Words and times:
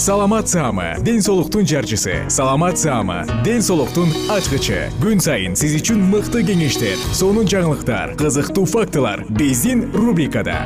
саламат 0.00 0.48
саама 0.48 0.94
ден 1.00 1.20
соолуктун 1.20 1.66
жарчысы. 1.66 2.24
Саламат 2.30 2.78
саама 2.78 3.26
ден 3.44 3.60
соолуктун 3.60 4.08
ачкычы. 4.32 4.88
Күн 4.96 5.20
сайын 5.20 5.52
сиз 5.52 5.74
үчүн 5.76 6.00
мыкты 6.08 6.40
кеңештер 6.40 6.96
сонун 7.12 7.44
жаңылыктар 7.44 8.14
кызыктуу 8.16 8.64
фактылар 8.64 9.26
биздин 9.28 9.90
рубрикада. 9.92 10.56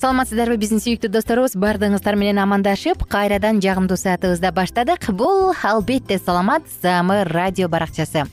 Саламатсыздарбы 0.00 0.56
биздин 0.56 0.80
сүйүктүү 0.80 1.12
досторубуз 1.12 1.58
баардыгыңыздар 1.60 2.16
менен 2.16 2.40
амандашып 2.40 3.04
кайрадан 3.12 3.60
жагымдуу 3.60 4.00
саатыбызды 4.00 4.56
баштадык 4.56 5.10
бул 5.12 5.52
албетте 5.60 6.16
саламат 6.16 6.64
саамы 6.80 7.24
радио 7.28 7.68
баракчасы 7.68 8.24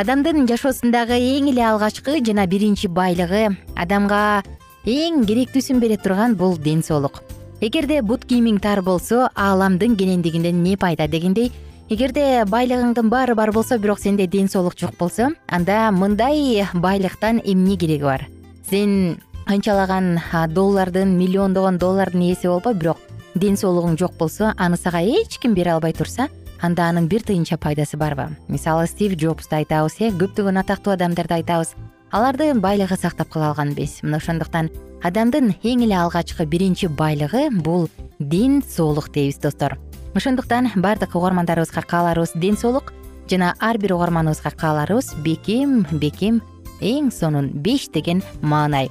адамдын 0.00 0.46
жашоосундагы 0.48 1.18
эң 1.20 1.50
эле 1.50 1.60
алгачкы 1.66 2.22
жана 2.24 2.46
биринчи 2.48 2.88
байлыгы. 2.88 3.50
Адамга 3.76 4.40
эң 4.88 5.26
керектүүсүн 5.28 5.80
бере 5.82 5.98
турган 6.00 6.36
бул 6.40 6.56
ден 6.56 6.80
соолук. 6.82 7.18
Эгерде 7.60 7.98
бут 8.00 8.24
кийимиң 8.24 8.62
тар 8.64 8.80
болсо 8.80 9.26
ааламдын 9.34 9.98
кенендигинен 10.00 10.56
эмне 10.56 10.78
пайда 10.80 11.04
дегендей? 11.04 11.52
Эгерде 11.90 12.46
байлыгыңдын 12.48 13.10
баары 13.12 13.34
бар 13.36 13.52
болсо 13.52 13.76
бирок 13.78 14.00
сенде 14.00 14.26
ден 14.26 14.48
соолук 14.48 14.78
жок 14.80 14.96
болсо 14.96 15.34
анда 15.48 15.90
мындай 15.92 16.64
байлыктан 16.72 17.42
эмне 17.44 17.76
кереги 17.76 18.04
бар? 18.08 18.28
Сен 18.70 19.20
канчалаган 19.44 20.18
доллардын 20.48 21.18
миллиондогон 21.18 21.76
доллардын 21.76 22.22
ээси 22.30 22.48
болбо 22.48 22.72
бирок 22.72 22.98
ден 23.34 23.56
соолугуң 23.56 23.98
жок 23.98 24.16
болсо 24.16 24.54
аны 24.56 24.78
сага 24.80 25.02
эч 25.02 25.38
ким 25.42 25.52
бере 25.54 25.74
албай 25.74 25.92
турса 25.92 26.30
анда 26.60 26.88
анын 26.88 27.08
бир 27.08 27.22
тыйынча 27.22 27.56
пайдасы 27.56 27.96
барбы. 27.96 28.36
Мисалы 28.48 28.86
стив 28.86 29.14
джобсту 29.16 29.56
айтабыз 29.56 29.96
э 30.00 30.10
көптөгөн 30.10 30.60
атактуу 30.60 30.92
адамдарды 30.92 31.34
айтабыз 31.34 31.74
аларды 32.10 32.54
байлыгы 32.54 32.96
сактап 32.96 33.28
кала 33.28 33.50
алган 33.50 33.72
эмес 33.72 34.02
мына 34.02 34.16
ошондуктан 34.16 34.70
адамдын 35.02 35.54
эң 35.62 35.84
эле 35.84 35.96
алгачкы 35.96 36.44
биринчи 36.44 36.86
байлыгы 36.86 37.50
бул 37.50 37.88
ден 38.18 38.62
соолук 38.62 39.10
дейбиз 39.12 39.38
достор. 39.38 39.78
Ошондуктан 40.14 40.70
баардык 40.76 41.14
угармандарыбызга 41.14 41.82
кааларыбыз 41.82 42.32
ден 42.34 42.56
соолук 42.56 42.92
жана 43.30 43.54
ар 43.60 43.78
бир 43.78 43.94
угарманыбызга 43.94 44.50
кааларыбыз 44.50 45.14
бекем 45.24 45.86
бекем 45.92 46.42
эң 46.80 47.10
сонун 47.12 47.50
беш 47.54 47.88
деген 47.88 48.22
маанай 48.42 48.90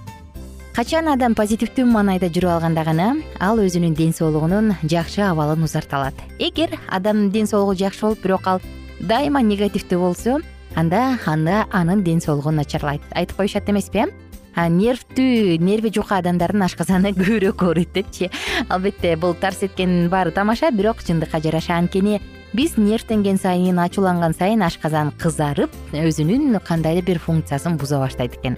качан 0.75 1.09
адам 1.11 1.35
позитивдүү 1.35 1.85
маанайда 1.89 2.29
жүрүп 2.29 2.53
алганда 2.53 2.83
гана 2.87 3.09
ал 3.39 3.59
өзүнүн 3.59 3.95
ден 3.97 4.13
соолугунун 4.13 4.75
жакшы 4.83 5.21
абалын 5.25 5.63
узарта 5.65 5.97
алат 5.97 6.21
эгер 6.39 6.77
адамдын 6.87 7.31
ден 7.31 7.47
соолугу 7.47 7.75
жакшы 7.79 8.05
болуп 8.05 8.23
бирок 8.23 8.47
ал 8.47 8.61
дайыма 8.99 9.41
негативдүү 9.41 9.99
болсо 9.99 10.39
анда 10.75 11.17
анда 11.25 11.65
анын 11.71 12.03
ден 12.03 12.21
соолугу 12.21 12.51
начарлайт. 12.51 13.01
Айтып 13.11 13.37
коюшат 13.37 13.69
эмеспи 13.69 14.05
э 14.55 14.69
нервдүү 14.69 15.59
нерви 15.59 15.91
жука 15.93 16.19
адамдардын 16.19 16.63
ашказаны 16.63 17.11
көбүрөөк 17.17 17.63
ооруйт 17.63 17.93
депчи. 17.93 18.29
Албетте 18.69 19.15
бул 19.15 19.33
тарс 19.33 19.63
эткендин 19.63 20.09
баары 20.09 20.31
тамаша 20.31 20.71
бирок 20.71 21.03
чындыкка 21.03 21.41
жараша. 21.41 21.77
Анткени 21.77 22.21
биз 22.53 22.77
нервденген 22.77 23.37
сайын 23.37 23.79
ачууланган 23.79 24.33
сайын 24.33 24.61
ашказан 24.61 25.11
кызарып 25.11 25.71
өзүнүн 25.93 26.59
кандайдыр 26.65 27.05
бир 27.05 27.19
функциясын 27.19 27.77
буза 27.77 27.99
баштайт 27.99 28.35
экен 28.35 28.57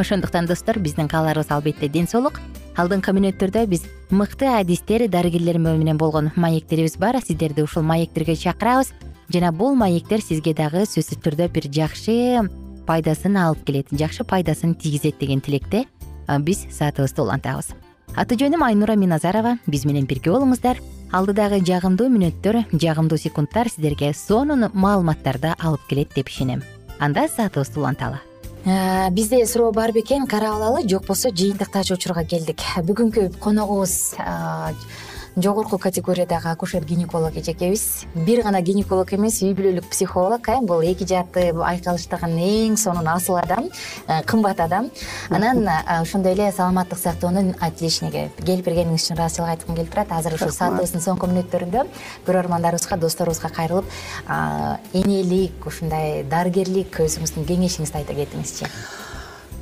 ошондуктан 0.00 0.46
достор 0.46 0.78
биздин 0.78 1.08
кааларыбыз 1.08 1.50
албетте 1.50 1.88
ден 1.88 2.08
соолук. 2.08 2.40
Алдыңкы 2.76 3.12
мүнөттөрдө 3.12 3.66
биз 3.68 3.84
мыкты 4.10 4.48
адистер 4.48 5.06
дарыгерлер 5.08 5.58
менен 5.58 5.98
болгон 5.98 6.30
маектерибиз 6.36 6.96
бар. 6.96 7.20
Сиздерди 7.20 7.62
ушул 7.62 7.82
маектерге 7.82 8.36
чакырабыз. 8.36 8.92
Жана 9.32 9.52
бул 9.52 9.76
маектер 9.76 10.22
сизге 10.22 10.54
дагы 10.54 10.86
сөзсүз 10.88 11.20
түрдө 11.22 11.50
бир 11.52 11.68
жакшы 11.70 12.48
пайдасын 12.86 13.36
алып 13.36 13.64
келет 13.66 13.92
жакшы 13.92 14.24
пайдасын 14.24 14.74
тийгизет 14.74 15.18
деген 15.20 15.40
тилекте 15.40 15.84
биз 16.40 16.64
саатыбызды 16.70 17.22
улантабыз. 17.22 17.74
Аты 18.16 18.34
жөнүм 18.34 18.64
айнура 18.66 18.96
миназарова. 18.96 19.58
Биз 19.66 19.84
менен 19.84 20.06
бирге 20.06 20.32
болуңуздар. 20.32 20.80
Алдыдагы 21.12 21.60
жагымдуу 21.66 22.08
мүнөттөр 22.10 22.64
жагымдуу 22.72 23.18
секундтар 23.18 23.68
сиздерге 23.68 24.14
сонун 24.14 24.70
маалыматтарды 24.72 25.54
алып 25.58 25.86
келет 25.90 26.14
деп 26.14 26.30
ишенем. 26.30 26.62
Анда 26.98 27.28
саатыбызды 27.28 27.80
уланталы 27.80 28.18
бизде 28.64 29.46
суроо 29.46 29.72
бар 29.72 29.92
бекен 29.92 30.26
карап 30.26 30.56
алалы 30.56 30.86
жок 30.88 31.06
болсо 31.06 31.30
жыйынтыктаачу 31.30 31.94
учурга 31.94 32.24
келдик. 32.24 32.60
Бүгүнкү 32.76 33.30
коногубуз 33.40 34.14
э, 34.18 34.74
жогорку 35.36 35.78
категориядагы 35.78 36.48
акушер 36.48 36.84
гинеколог 36.84 37.36
эжекебиз. 37.36 38.04
Бир 38.14 38.42
гана 38.42 38.60
гинеколог 38.60 39.12
эмес 39.12 39.40
үй 39.42 39.54
бүлөлүк 39.54 39.88
психолог 39.90 40.48
э 40.48 40.60
бул 40.62 40.80
эки 40.80 41.06
жаатты 41.06 41.52
айкалыштаган 41.54 42.36
эң 42.36 42.76
сонун 42.76 43.08
асыл 43.08 43.36
адам 43.36 43.68
э, 44.08 44.22
кымбат 44.22 44.60
адам. 44.60 44.90
Анан 45.28 45.66
э, 45.66 46.00
ошондой 46.00 46.32
эле 46.32 46.52
саламаттык 46.52 46.98
сактоонун 46.98 47.54
отличниги 47.60 48.30
келип 48.44 48.64
бергениңиз 48.66 49.04
үчүн 49.04 49.16
ыраазычылык 49.16 49.50
айткым 49.50 49.76
келип 49.76 49.90
турат. 49.92 50.12
Азыр 50.12 50.34
ушул 50.34 50.50
саатыбыздын 50.50 51.00
соңку 51.00 51.26
мүнөттөрүндө 51.30 51.86
көрөрмандарыбызга 52.26 52.96
досторубузга 52.96 53.48
кайрылып 53.48 53.84
энелик 54.92 55.66
ушундай 55.66 56.24
дарыгерлик 56.24 57.00
өзүңүздүн 57.06 57.46
кеңешиңизди 57.46 58.02
айта 58.02 58.18
кетиңизчи 58.18 58.66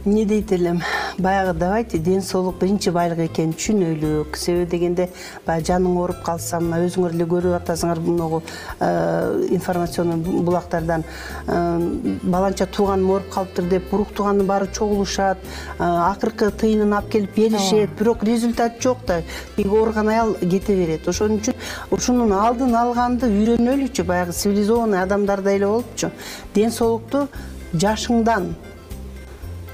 эмне 0.04 0.24
дейт 0.24 0.52
элем? 0.52 0.82
Баягы 1.18 1.58
давайте 1.58 1.98
ден 1.98 2.22
соолук 2.22 2.58
биринчи 2.58 2.90
байлык 2.90 3.18
экенин 3.18 3.52
түшүнөлүк. 3.52 4.36
Себеби 4.36 4.70
дегенде 4.70 5.08
баягы 5.46 5.66
жаның 5.66 5.96
ооруп 5.98 6.22
калса 6.22 6.60
мына 6.60 6.78
өзүңөр 6.86 7.14
эле 7.16 7.26
көрүп 7.26 7.56
атасыңар 7.58 8.00
могу 8.00 8.42
э, 8.80 9.46
информационный 9.50 10.16
булактардан. 10.16 11.04
Э, 11.46 12.18
баланча 12.22 12.66
тууганым 12.66 13.10
ооруп 13.10 13.28
калыптыр 13.34 13.68
деп 13.68 13.92
урук 13.92 14.12
туугандын 14.14 14.46
баары 14.46 14.68
чогулушат 14.72 15.38
э, 15.38 15.82
акыркы 15.82 16.50
тыйынын 16.50 16.92
алып 16.92 17.10
келип 17.10 17.34
беришет. 17.34 17.90
Бирок 17.98 18.22
результат 18.22 18.80
жок 18.82 18.98
да 19.06 19.22
тиги 19.56 19.68
ооруган 19.68 20.08
аял 20.08 20.34
кете 20.34 20.76
берет. 20.76 21.08
Ошон 21.08 21.40
үчүн 21.40 21.54
ушунун 21.90 22.32
алдын 22.32 22.74
алганды 22.76 23.26
үйрөнөлүчү 23.26 24.04
баягы 24.04 24.32
цивилизованный 24.32 25.02
адамдардай 25.02 25.56
эле 25.56 25.66
болупчу 25.66 26.10
ден 26.54 26.70
соолукту 26.70 27.26
жашыңдан 27.74 28.52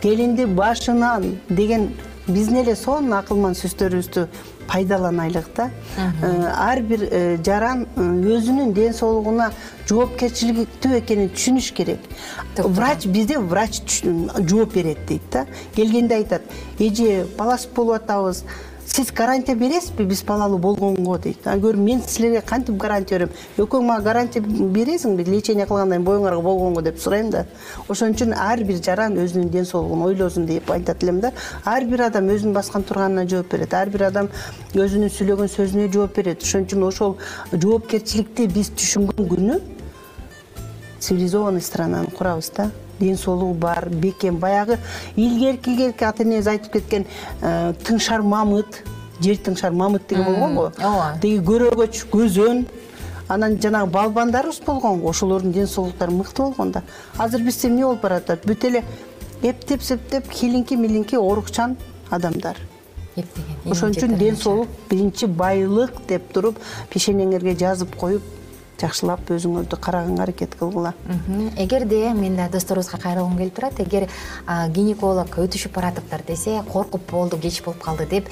келинди 0.05 0.45
башынан 0.45 1.23
деген 1.49 1.89
биздин 2.29 2.59
эле 2.61 2.75
сонун 2.77 3.15
акылман 3.17 3.55
сөздөрүбүздү 3.57 4.27
пайдаланайлык 4.69 5.47
да. 5.57 5.71
Э, 5.97 6.51
ар 6.53 6.83
бир 6.83 7.07
э, 7.11 7.39
жаран 7.45 7.87
э, 7.97 8.05
өзүнүн 8.37 8.75
ден 8.77 8.93
соолугуна 8.97 9.47
жоопкерчиликтүү 9.89 10.99
экенин 10.99 11.33
түшүнүш 11.33 11.71
керек. 11.77 12.05
Врач 12.57 13.07
бизде 13.07 13.39
врач 13.39 13.81
жооп 14.05 14.77
берет 14.77 15.01
дейт 15.09 15.25
да. 15.33 15.47
Келгенде 15.77 16.21
айтат 16.21 16.43
эже 16.79 17.25
баласыз 17.39 17.73
болуп 17.77 17.97
атабыз 18.03 18.45
сиз 18.87 19.11
гарантия 19.13 19.57
бересизби? 19.57 20.05
Биз 20.05 20.23
балалуу 20.25 20.59
болгонго 20.59 21.19
дейт. 21.19 21.47
Ан 21.47 21.61
көрү 21.61 21.77
мен 21.77 22.03
силерге 22.03 22.43
кантип 22.47 22.77
гарантия 22.77 23.19
берем? 23.19 23.31
Экөөң 23.59 23.87
мага 23.87 24.03
гарантия 24.05 24.41
бересиңби? 24.41 25.25
Лечение 25.29 25.67
кылгандан 25.67 25.99
кийин 25.99 26.07
боюңарга 26.07 26.43
болгонго 26.43 26.83
деп 26.83 26.99
сурайм 26.99 27.31
да. 27.31 27.47
Ошон 27.89 28.15
үчүн 28.15 28.35
ар 28.37 28.65
бир 28.65 28.83
жаран 28.83 29.17
өзүнүн 29.19 29.51
ден 29.51 29.65
соолугун 29.65 30.03
ойлосун 30.09 30.47
деп 30.47 30.71
айтат 30.71 31.03
элем 31.03 31.21
да. 31.21 31.33
Ар 31.65 31.85
бир 31.85 32.07
адам 32.09 32.29
өзүнүн 32.29 32.55
баскан 32.55 32.83
турганына 32.83 33.27
жооп 33.29 33.51
берет. 33.51 33.75
Ар 33.75 33.89
бир 33.89 34.09
адам 34.11 34.29
өзүнүн 34.75 35.11
сүйлөгөн 35.11 35.49
сөзүнө 35.49 35.91
жооп 35.93 36.17
берет. 36.17 36.43
Ошон 36.43 36.69
үчүн 36.69 36.89
ошол 36.89 37.17
жоопкерчиликти 37.53 38.49
биз 38.49 38.71
түшүнгөн 38.77 39.29
күнү 39.33 39.61
цивилизованный 41.05 41.61
странаны 41.61 42.11
курабыз 42.17 42.51
да 42.57 42.71
ден 43.01 43.17
соолугу 43.17 43.55
бар 43.55 43.89
бекем 43.89 44.37
баягы 44.39 44.79
илгерки 45.17 45.71
илгерки 45.71 46.05
ата 46.05 46.23
энебиз 46.23 46.47
айтып 46.47 46.73
кеткен 46.73 47.07
э, 47.41 47.73
тыңшар 47.85 48.23
мамыт 48.23 48.83
жер 49.21 49.37
тыңшар 49.37 49.73
мамыт 49.73 50.09
деген 50.09 50.25
болгон 50.25 50.55
го 50.55 50.65
ооба. 50.79 51.15
Тиги 51.23 51.41
көрөгөч 51.45 52.05
көзөн 52.13 52.65
анан 53.29 53.59
жанагы 53.61 53.91
балбандарыбыз 53.93 54.61
болгон 54.67 55.01
го 55.01 55.11
ошолордун 55.11 55.53
ден 55.53 55.67
соолуктары 55.67 56.13
мыкты 56.13 56.43
болгон 56.43 56.73
да. 56.73 56.83
Азыр 57.19 57.43
бизде 57.43 57.69
эмне 57.69 57.85
болуп 57.85 58.03
баратат 58.03 58.47
бүт 58.47 58.65
эле 58.65 58.85
эптеп 59.43 59.83
септеп 59.83 60.31
хилиңки 60.33 60.77
милиңки 60.77 61.17
оорукчан 61.17 61.77
адамдар. 62.11 62.57
Эптеген 63.17 63.71
ошон 63.71 63.95
үчүн 63.95 64.17
ден 64.19 64.37
соолук 64.37 64.69
биринчи 64.91 65.27
байлык 65.27 66.01
деп 66.09 66.33
туруп 66.33 66.59
пешенеңерге 66.91 67.57
жазып 67.59 67.95
коюп 67.97 68.23
жакшылап 68.81 69.31
өзүңөрдү 69.31 69.79
караганга 69.81 70.23
аракет 70.25 70.55
кылгыла. 70.59 70.95
Эгерде 71.57 72.13
мен 72.13 72.37
да 72.37 72.49
досторубузга 72.53 72.99
кайрылгым 72.99 73.39
келип 73.39 73.55
турат 73.55 73.81
эгер 73.81 74.09
гинеколог 74.75 75.39
өтүшүп 75.39 75.75
баратыптыр 75.75 76.25
десе 76.27 76.63
коркуп 76.73 77.11
болду 77.11 77.39
кеч 77.39 77.63
болуп 77.65 77.83
калды 77.83 78.07
деп 78.07 78.29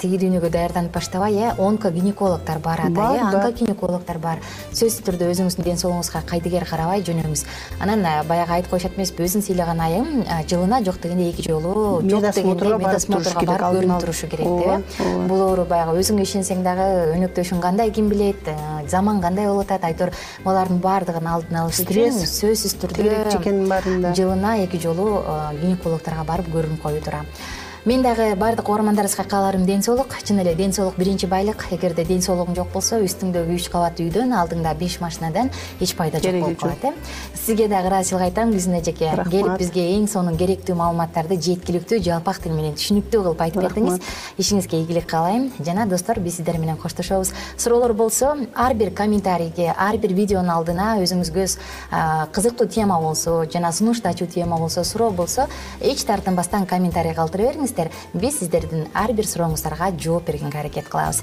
тиги 0.00 0.18
дүйнөгө 0.22 0.50
даярданып 0.50 0.92
баштабай 0.94 1.34
э 1.34 1.54
онкогинекологдор 1.58 2.58
бар 2.58 2.80
ата 2.80 2.88
э 2.90 3.20
да. 3.30 3.38
онкогинекологдор 3.38 4.18
бар. 4.18 4.38
Сөзсүз 4.72 5.04
түрдө 5.04 5.28
өзүңүздүн 5.32 5.64
ден 5.64 5.76
соолугуңузга 5.76 6.22
кайдыгер 6.26 6.64
карабай 6.64 7.02
жөнөңүз. 7.02 7.44
Анан 7.80 8.04
баягы 8.28 8.52
айтып 8.52 8.70
коюшат 8.70 8.96
эмеспи 8.96 9.22
өзүн 9.24 9.42
сыйлаган 9.44 9.80
айым 9.80 10.24
жылына 10.48 10.82
жок 10.84 11.00
дегенде 11.02 11.30
эки 11.30 11.42
жолу 11.48 12.00
жок 12.00 12.22
дегенде 12.34 12.76
медосмотрго 12.78 13.44
барып 13.44 13.76
көрүнүп 13.76 14.00
турушу 14.00 14.26
керек 14.28 14.46
деп 14.46 15.00
э. 15.00 15.26
бул 15.28 15.42
оору 15.42 15.64
баягы 15.64 15.98
өзүңө 16.00 16.24
ишенсең 16.24 16.64
дагы 16.64 16.88
өнөктөшүң 17.16 17.60
кандай 17.60 17.90
ким 17.90 18.08
билет 18.08 18.48
э, 18.48 18.56
заман 18.88 19.20
кандай 19.20 19.46
болуп 19.46 19.66
атат 19.68 19.84
айтор. 19.84 20.12
Булардын 20.44 20.80
баардыгын 20.80 21.26
алдын 21.26 21.62
алыш 21.62 21.82
үчүн 21.84 22.20
сөзсүз 22.24 22.76
түрдө 22.80 23.02
керек 23.02 23.40
экенин 23.40 23.68
баарын 23.68 24.02
да 24.02 24.14
жылына 24.16 24.58
эки 24.64 24.80
жолу 24.80 25.22
э, 25.22 25.38
гинекологдорго 25.60 26.24
барып 26.24 26.52
көрүнүп 26.54 26.82
коюу 26.82 27.02
туура 27.04 27.24
мен 27.84 28.02
дагы 28.02 28.34
баардык 28.36 28.68
угармандарыбызга 28.68 29.24
кааларым 29.24 29.64
ден 29.66 29.82
соолук 29.82 30.14
чын 30.24 30.40
эле 30.40 30.54
ден 30.54 30.72
соолук 30.72 30.96
биринчи 30.96 31.26
байлык. 31.26 31.66
Эгерде 31.70 32.04
ден 32.04 32.20
соолугуң 32.22 32.56
жок 32.56 32.72
болсо 32.72 32.98
үстүңдөгү 33.04 33.54
үч 33.54 33.68
кабат 33.70 34.00
үйдөн 34.00 34.32
алдыңда 34.34 34.74
беш 34.78 34.98
машинадан 35.00 35.50
эч 35.80 35.94
пайда 35.96 36.20
жок 36.20 36.40
болуп 36.40 36.60
калат 36.60 36.84
э. 36.84 36.92
Сизге 37.34 37.68
дагы 37.68 37.88
ыраазычылык 37.88 38.24
айтам 38.26 38.52
гүлсүнө 38.52 38.80
эжеке 38.80 39.12
келип 39.30 39.58
бизге 39.58 39.84
эң 39.96 40.08
сонун 40.08 40.36
керектүү 40.36 40.76
маалыматтарды 40.76 41.38
жеткиликтүү 41.40 42.00
жалпак 42.02 42.42
тил 42.42 42.52
менен 42.52 42.74
түшүнүктүү 42.74 43.22
кылып 43.22 43.44
айтып 43.46 43.62
бердиңиз. 43.62 44.00
Ишиңизге 44.38 44.82
ийгилик 44.82 45.06
каалайм. 45.08 45.50
Жана 45.64 45.86
достор 45.86 46.20
биз 46.20 46.38
сиздер 46.38 46.58
менен 46.58 46.76
коштошобуз. 46.76 47.32
Суроолор 47.56 47.94
болсо 47.94 48.36
ар 48.54 48.74
бир 48.74 48.90
комментарийге 48.90 49.72
ар 49.76 49.96
бир 49.96 50.12
видеонун 50.12 50.50
алдына 50.50 50.98
өзүңүзгө 51.02 51.46
а, 51.90 52.26
кызыктуу 52.32 52.68
тема 52.68 53.00
болсо 53.00 53.44
жана 53.52 53.72
сунуштачу 53.72 54.26
тема 54.26 54.58
болсо 54.58 54.84
суроо 54.84 55.10
болсо 55.10 55.48
эч 55.80 56.04
тартынбастан 56.04 56.66
комментарий 56.66 57.14
калтыра 57.14 57.52
биз 58.14 58.40
сиздердин 58.40 58.88
ар 58.94 59.12
бир 59.12 59.24
сурооңуздарга 59.24 59.92
жооп 59.98 60.26
бергенге 60.26 60.58
аракет 60.58 60.88
кылабыз. 60.88 61.22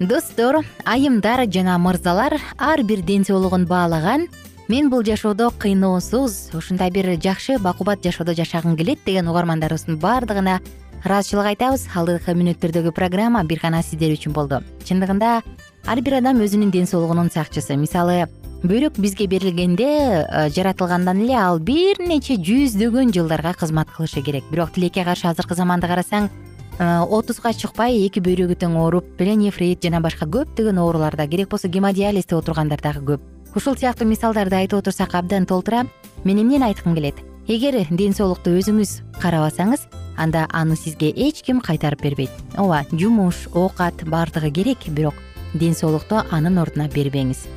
Достор 0.00 0.64
айымдар 0.84 1.46
жана 1.52 1.78
мырзалар 1.78 2.40
ар 2.58 2.82
бир 2.82 3.02
ден 3.02 3.24
соолугун 3.24 3.66
баалаган 3.66 4.28
мен 4.68 4.88
бул 4.88 5.04
жашоодо 5.04 5.50
кыйноосуз 5.50 6.54
ушундай 6.54 6.90
бир 6.90 7.20
жакшы 7.20 7.58
бакубат 7.58 8.02
жашоодо 8.02 8.34
жашагым 8.34 8.76
келет 8.76 9.04
деген 9.04 9.28
угармандарыбыздын 9.28 9.98
баардыгына 9.98 10.60
ыраазычылык 11.04 11.52
айтабыз. 11.52 11.86
Алдыңкы 11.96 12.34
мүнөттөрдөгү 12.36 12.92
программа 12.96 13.44
бир 13.44 13.60
гана 13.62 13.82
сиздер 13.82 14.12
үчүн 14.16 14.32
болду. 14.32 14.60
Чындыгында 14.84 15.40
ар 15.86 16.00
бир 16.00 16.18
адам 16.20 16.40
өзүнүн 16.44 16.70
ден 16.70 16.86
соолугунун 16.86 17.30
сакчысы. 17.30 17.76
Мисалы 17.76 18.26
бөйрөк 18.60 18.98
бизге 19.00 19.24
берилгенде 19.26 19.86
э, 19.88 20.48
жаратылгандан 20.52 21.22
эле 21.24 21.36
ал 21.40 21.58
бир 21.58 21.96
нече 22.04 22.36
жүздөгөн 22.36 23.12
жылдарга 23.14 23.54
кызмат 23.56 23.88
кылышы 23.88 24.20
керек. 24.20 24.44
Бирок 24.50 24.74
тилекке 24.74 25.04
каршы 25.04 25.28
азыркы 25.30 25.54
заманды 25.56 25.88
карасаң 25.88 26.28
э, 26.28 26.84
отузга 27.00 27.54
чыкпай 27.56 27.96
эки 28.04 28.20
бөйрөгү 28.20 28.58
тең 28.60 28.76
ооруп 28.76 29.06
пленефрит 29.16 29.80
жана 29.82 30.02
башка 30.04 30.28
көптөгөн 30.28 30.80
ооруларда 30.82 31.26
керек 31.26 31.48
болсо 31.48 31.68
гемодиализде 31.68 32.36
отургандар 32.36 32.82
дагы 32.84 33.00
көп. 33.14 33.22
Ушул 33.56 33.78
сыяктуу 33.80 34.06
мисалдарды 34.06 34.58
айтып 34.60 34.82
отурсак 34.82 35.14
абдан 35.14 35.46
толтура 35.46 35.86
мен 36.24 36.42
эмнени 36.42 36.64
айткым 36.68 36.94
келет. 36.94 37.16
Эгер 37.48 37.86
ден 37.90 38.12
соолукту 38.12 38.52
өзүңүз 38.60 39.00
карабасаңыз 39.22 39.88
анда 40.18 40.44
аны 40.52 40.76
сизге 40.76 41.08
эч 41.16 41.40
ким 41.42 41.62
кайтарып 41.64 42.02
бербейт. 42.02 42.30
Ооба 42.58 42.84
жумуш 42.92 43.48
оокат 43.54 44.04
баардыгы 44.04 44.52
керек 44.52 44.84
бирок 44.88 45.14
ден 45.54 45.74
соолукту 45.74 46.20
анын 46.30 46.60
ордуна 46.60 46.86
бербеңиз 46.92 47.48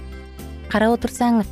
карап 0.74 0.96
отурсаң 0.98 1.44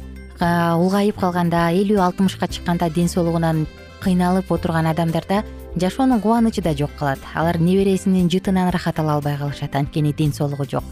улгайып 0.41 1.19
калганда 1.21 1.67
элүү 1.77 1.99
алтымышка 2.01 2.47
чыкканда 2.49 2.89
ден 2.89 3.09
соолугунан 3.09 3.67
кыйналып 4.01 4.49
отурган 4.49 4.87
адамдарда 4.89 5.43
жашоонун 5.75 6.21
кубанычы 6.21 6.63
да 6.65 6.73
жок 6.73 6.89
калат. 6.97 7.19
Алар 7.35 7.59
небересинин 7.59 8.29
жытынан 8.29 8.71
ырахат 8.71 8.99
ала 8.99 9.19
албай 9.19 9.37
калышат. 9.37 9.75
Анткени 9.75 10.13
ден 10.13 10.33
соолугу 10.33 10.65
жок. 10.65 10.83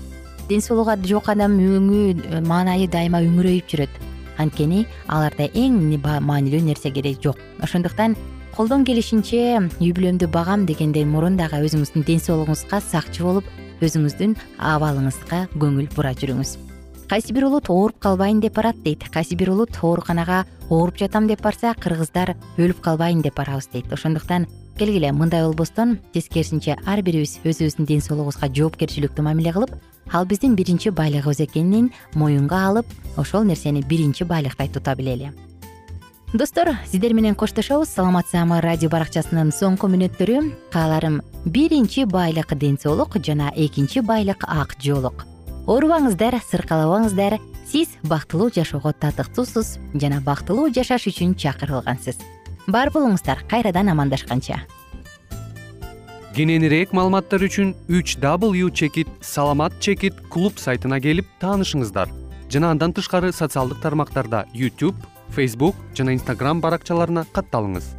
Ден 0.47 0.61
соолугу 0.61 0.93
жок 1.07 1.29
адам 1.29 1.57
өңү 1.57 2.21
э, 2.21 2.41
маанайы 2.45 2.87
дайыма 2.87 3.23
үңүрөйүп 3.25 3.65
жүрөт. 3.65 3.97
Анткени 4.37 4.85
аларда 5.07 5.49
эң 5.49 5.97
маанилүү 6.21 6.61
нерсе 6.61 6.91
керек 6.91 7.23
жок. 7.23 7.37
Ошондуктан 7.63 8.15
колдон 8.55 8.85
келишинче 8.85 9.57
үй 9.81 9.91
бүлөмдү 9.91 10.29
багам 10.29 10.67
дегенден 10.69 11.09
мурун 11.09 11.35
дагы 11.35 11.65
өзүңүздүн 11.65 12.05
ден 12.05 12.21
соолугуңузга 12.21 12.79
сакчы 12.79 13.23
болуп 13.23 13.45
өзүңүздүн 13.81 14.37
абалыңызга 14.59 15.47
көңүл 15.57 15.95
бура 15.95 16.13
жүрүңүз 16.13 16.68
кайсы 17.09 17.33
бир 17.33 17.45
улут 17.47 17.69
ооруп 17.69 17.97
калбайын 17.99 18.39
деп 18.39 18.53
барат? 18.53 18.77
дейт. 18.83 19.03
Кайсы 19.09 19.35
бир 19.35 19.49
улут 19.49 19.77
ооруканага 19.81 20.45
ооруп 20.69 20.97
жатам 20.97 21.27
деп 21.27 21.41
барса 21.41 21.73
кыргыздар 21.73 22.35
өлүп 22.57 22.81
калбайын 22.81 23.21
деп 23.21 23.35
барабыз 23.35 23.67
дейт. 23.73 23.91
Ошондуктан 23.91 24.45
келгиле 24.77 25.11
мындай 25.11 25.43
болбостон 25.43 25.97
тескерисинче 26.13 26.77
ар 26.85 27.01
бирибиз 27.01 27.39
өзүбүздүн 27.43 27.85
ден 27.85 28.01
соолугубузга 28.01 28.51
жоопкерчиликтүү 28.53 29.25
мамиле 29.25 29.53
кылып 29.53 29.73
ал 30.13 30.25
биздин 30.25 30.55
биринчи 30.55 30.89
байлыгыбыз 30.89 31.41
экенин 31.47 31.89
моюнга 32.13 32.67
алып 32.67 32.85
ошол 33.17 33.43
нерсени 33.43 33.81
биринчи 33.81 34.23
байлыктай 34.23 34.69
тута 34.69 34.95
билели. 34.95 35.33
Достор 36.33 36.75
сиздер 36.85 37.13
менен 37.13 37.33
коштошобуз. 37.33 37.89
Саламатсызамы 37.89 38.61
радио 38.61 38.89
баракчасынын 38.89 39.49
соңку 39.49 39.89
мүнөттөрү. 39.89 40.43
Кааларым 40.69 41.23
биринчи 41.45 42.05
байлык 42.05 42.53
ден 42.53 42.77
соолук 42.77 43.17
жана 43.25 43.49
экинчи 43.55 44.05
байлык 44.05 44.45
ак 44.45 44.77
жоолук 44.79 45.25
оорубаңыздар 45.69 46.39
сыркалабаңыздар. 46.49 47.37
Сиз 47.69 47.91
бактылуу 48.09 48.49
жашоого 48.49 48.89
татыктуусуз 48.97 49.77
жана 49.93 50.17
бактылуу 50.25 50.71
жашаш 50.73 51.05
үчүн 51.11 51.35
чакырылгансыз. 51.37 52.17
Бар 52.67 52.89
болуңуздар 52.89 53.43
кайрадан 53.49 53.91
амандашканча. 53.93 54.63
Кененирээк 56.33 56.93
маалыматтар 56.93 57.45
үчүн 57.45 57.75
үч 57.85 58.17
w 58.17 58.71
чекит 58.73 59.09
саламат 59.21 59.77
чекит 59.79 60.17
клуб 60.33 60.57
сайтына 60.57 60.99
келип 61.01 61.29
таанышыңыздар. 61.41 62.09
Жана 62.49 62.71
андан 62.73 62.93
тышкары 62.93 63.31
социалдык 63.31 63.81
тармактарда 63.81 64.47
youtube 64.53 64.97
facebook 65.29 65.75
жана 65.93 66.17
instagram 66.17 66.61
баракчаларына 66.61 67.27
катталыңыз 67.33 67.98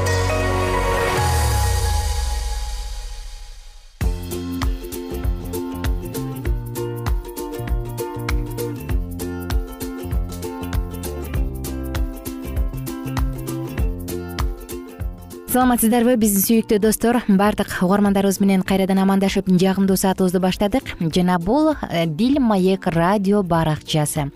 саламатсыздарбы 15.51 16.13
биздин 16.15 16.39
сүйүктүү 16.45 16.77
достор. 16.79 17.17
Баардык 17.27 17.73
угармандарыбыз 17.83 18.37
менен 18.39 18.61
кайрадан 18.63 19.01
амандашып 19.03 19.49
жагымдуу 19.51 19.97
саатыбызды 19.99 20.39
баштадык. 20.39 20.93
Жана 21.11 21.39
бул 21.43 21.73
э, 21.73 22.05
дил 22.05 22.39
маек 22.39 22.87
радио 22.87 23.41
баракчасы. 23.43 24.29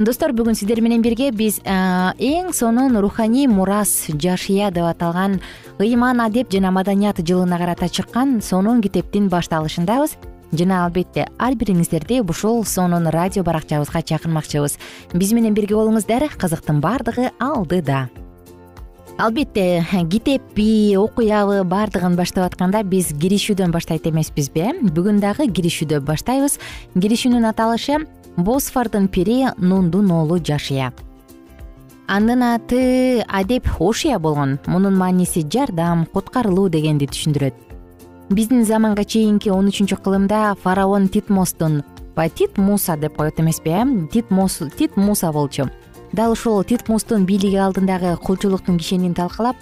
Достор 0.00 0.34
бүгүн 0.34 0.58
сиздер 0.58 0.82
менен 0.82 1.04
бирге 1.04 1.30
биз 1.30 1.60
э, 1.62 1.70
эң 2.18 2.50
сонун 2.50 2.98
руханий 2.98 3.46
мурас 3.46 4.08
жашыя 4.10 4.72
деп 4.74 4.90
аталган 4.90 5.38
ыйман 5.78 6.26
адеп 6.26 6.50
жана 6.50 6.74
маданият 6.74 7.22
жылына 7.22 7.58
карата 7.58 7.86
чыккан 7.88 8.40
сонун 8.42 8.82
китептин 8.82 9.28
башталышындабыз. 9.30 10.18
Жана 10.50 10.86
албетте 10.86 11.28
ар 11.38 11.54
бириңиздерди 11.54 12.18
ушул 12.26 12.64
сонун 12.64 13.06
радио 13.06 13.44
баракчабызга 13.44 14.02
чакырмакчыбыз. 14.02 14.80
Биз 15.14 15.32
менен 15.38 15.54
бирге 15.54 15.78
болуңуздар 15.78 16.32
кызыктын 16.34 16.80
баардыгы 16.82 17.30
алдыда 17.38 18.08
албетте 19.18 19.84
китеппи 20.10 20.96
окуябы 20.96 21.64
баардыгын 21.64 22.14
баштап 22.16 22.46
атканда 22.46 22.84
биз 22.86 23.10
киришүүдөн 23.10 23.72
баштайт 23.74 24.06
эмеспизби 24.06 24.62
э? 24.62 24.72
Бүгүн 24.78 25.18
дагы 25.18 25.48
киришүүдө 25.50 25.98
баштайбыз. 26.06 26.58
Киришүүнүн 26.94 27.48
аталышы 27.50 28.04
босфордун 28.36 29.08
пири 29.08 29.50
нундун 29.58 30.12
уулу 30.14 30.38
жашия 30.38 30.92
анын 32.06 32.42
аты 32.42 33.24
адеп 33.28 33.66
ошия 33.80 34.18
болгон. 34.18 34.58
Мунун 34.66 34.96
мааниси 34.96 35.42
жардам 35.42 36.06
куткарылуу 36.06 36.68
дегенди 36.70 37.10
түшүндүрөт. 37.10 37.54
Биздин 38.30 38.64
заманга 38.64 39.04
чейинки 39.04 39.50
он 39.50 39.68
үчүнчү 39.68 39.98
кылымда 39.98 40.54
фараон 40.62 41.08
титмостун 41.08 41.82
тит 42.34 42.56
муса 42.58 42.96
деп 42.96 43.16
коет 43.16 43.38
эмеспи 43.40 43.70
э? 43.70 43.84
Тит 44.12 44.96
муса 44.96 45.32
болчу 45.32 45.70
дал 46.12 46.32
ушул 46.32 46.62
титмустун 46.64 47.26
бийлиги 47.26 47.56
алдындагы 47.56 48.16
кулчулуктун 48.16 48.78
кишенин 48.78 49.14
талкалап 49.14 49.56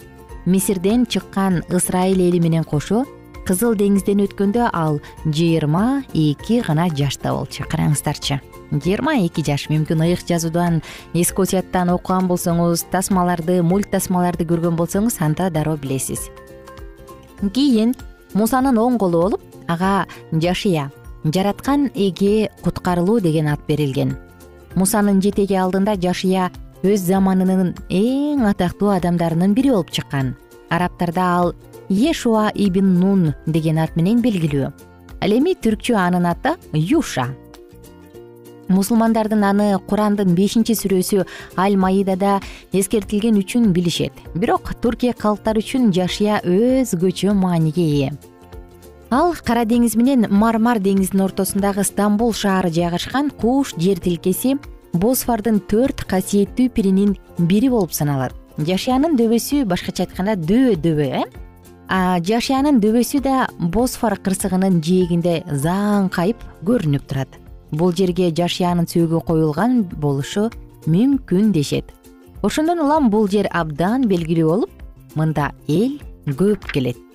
мисирден 0.45 1.07
чыккан 1.07 1.63
ысрайыл 1.71 2.21
эли 2.29 2.39
менен 2.39 2.65
кошо 2.65 3.05
кызыл 3.47 3.77
деңизден 3.79 4.25
өткөндө 4.27 4.71
ал 4.73 5.01
жыйырма 5.25 6.03
эки 6.15 6.63
гана 6.67 6.89
жашта 6.91 7.33
болчу 7.35 7.65
караңыздарчы 7.71 8.41
жыйырма 8.73 9.17
эки 9.27 9.45
жаш. 9.47 9.69
Мүмкүн 9.71 10.03
ыйык 10.07 10.27
жазуудан 10.27 10.83
эскосияттан 11.15 11.93
окуган 11.95 12.27
болсоңуз 12.31 12.87
тасмаларды 12.91 13.61
мульт 13.63 13.91
тасмаларды 13.93 14.47
көргөн 14.49 14.77
болсоңуз 14.79 15.21
анда 15.23 15.51
дароо 15.51 15.77
билесиз. 15.77 16.29
Кийин 17.55 17.95
мусанын 18.35 18.79
оң 18.83 18.99
колу 18.99 19.23
болуп 19.23 19.43
ага 19.69 20.07
жашия 20.33 20.91
жараткан 21.25 21.91
эге 21.95 22.51
куткарылуу 22.63 23.21
деген 23.21 23.49
ат 23.49 23.63
берилген 23.69 24.17
мусанын 24.77 25.23
жетеги 25.25 25.57
алдында 25.57 25.97
жашыя 26.01 26.51
өз 26.85 27.07
заманынын 27.09 27.73
эң 27.89 28.45
атактуу 28.51 28.93
адамдарынын 28.95 29.55
бири 29.57 29.73
болуп 29.73 29.91
чыккан. 29.91 30.35
Арабтарда 30.71 31.25
ал 31.39 31.55
ешуа 31.89 32.51
ибн 32.55 32.93
нун 33.01 33.33
деген 33.47 33.79
ат 33.79 33.97
менен 33.97 34.21
белгилүү. 34.23 34.71
Ал 35.23 35.33
эми 35.33 35.57
түркчө 35.57 35.97
анын 35.97 36.29
аты 36.29 36.55
юша. 36.73 37.31
Мусулмандардын 38.69 39.45
аны 39.47 39.67
курандын 39.89 40.35
бешинчи 40.35 40.75
сүрөсү 40.75 41.25
аль 41.57 41.77
маидада 41.79 42.41
эскертилген 42.73 43.39
үчүн 43.41 43.71
билишет. 43.73 44.13
Бирок 44.35 44.75
туркия 44.83 45.15
калктары 45.15 45.63
үчүн 45.63 45.93
жашыя 45.95 46.43
өзгөчө 46.45 47.33
мааниге 47.33 47.87
ээ 48.07 48.36
ал 49.11 49.35
кара 49.45 49.65
деңиз 49.65 49.95
менен 49.97 50.27
мармар 50.31 50.81
деңизинин 50.83 51.25
ортосундагы 51.27 51.85
стамбул 51.85 52.33
шаары 52.35 52.71
жайгашкан 52.75 53.31
куш 53.31 53.75
жер 53.79 54.01
тилкеси 54.03 54.57
босфордун 54.93 55.61
төрт 55.61 56.05
касиеттүү 56.11 56.71
пиринин 56.75 57.17
бири 57.39 57.69
болуп 57.71 57.93
саналат. 57.93 58.35
Жашиянын 58.59 59.17
дөбөсү 59.19 59.65
башкача 59.69 60.07
айтканда 60.07 60.37
дөбө 60.37 60.77
дөбө 60.83 61.09
э? 61.21 61.25
Жашиянын 62.27 62.81
дөбөсү 62.81 63.21
да 63.23 63.47
босфор 63.61 64.17
кырсыгынын 64.19 64.81
жээгинде 64.83 65.43
заңкайып 65.63 66.43
көрүнүп 66.67 67.07
турат. 67.07 67.29
Бул 67.71 67.93
жерге 67.93 68.33
жашиянын 68.35 68.89
сөөгү 68.91 69.23
коюлган 69.29 69.83
болушу 70.01 70.49
мүмкүн 70.89 71.53
дешет. 71.53 71.93
Ошондон 72.43 72.81
улам 72.81 73.11
бул 73.11 73.29
жер 73.29 73.51
абдан 73.53 74.09
белгилүү 74.09 74.49
болуп 74.49 74.87
мында 75.15 75.53
эл 75.69 75.99
көп 76.27 76.73
келет 76.73 77.06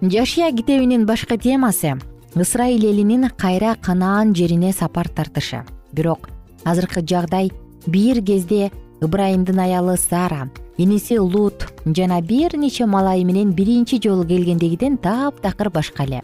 жашия 0.00 0.52
китебинин 0.52 1.06
башкы 1.06 1.36
темасы 1.36 1.98
ысрайыл 2.34 2.84
элинин 2.84 3.28
кайра 3.30 3.74
канаан 3.74 4.32
жерине 4.34 4.72
сапар 4.72 5.08
тартышы. 5.08 5.64
Бирок 5.92 6.28
азыркы 6.64 7.00
жагдай 7.00 7.50
бир 7.86 8.22
кезде 8.22 8.70
ыбрайымдын 9.00 9.58
аялы 9.58 9.96
сара 9.96 10.50
иниси 10.76 11.18
лут 11.18 11.66
жана 11.84 12.20
бир 12.22 12.56
нече 12.56 12.86
малайы 12.86 13.24
менен 13.24 13.50
биринчи 13.52 14.00
жолу 14.00 14.24
келгендегиден 14.24 14.98
таптакыр 14.98 15.70
башка 15.70 16.04
эле. 16.04 16.22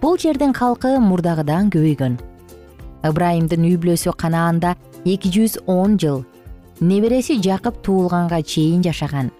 Бул 0.00 0.18
жердин 0.18 0.52
калкы 0.52 0.98
мурдагыдан 0.98 1.70
көбөйгөн. 1.70 2.18
Ыбрайымдын 3.06 3.70
үй 3.70 3.76
бүлөсү 3.78 4.16
канаанда 4.18 4.74
эки 5.04 5.30
жүз 5.30 5.60
он 5.66 5.96
жыл 5.96 6.24
небереси 6.80 7.38
жакып 7.40 7.84
туулганга 7.84 8.42
чейин 8.42 8.82
жашаган. 8.82 9.30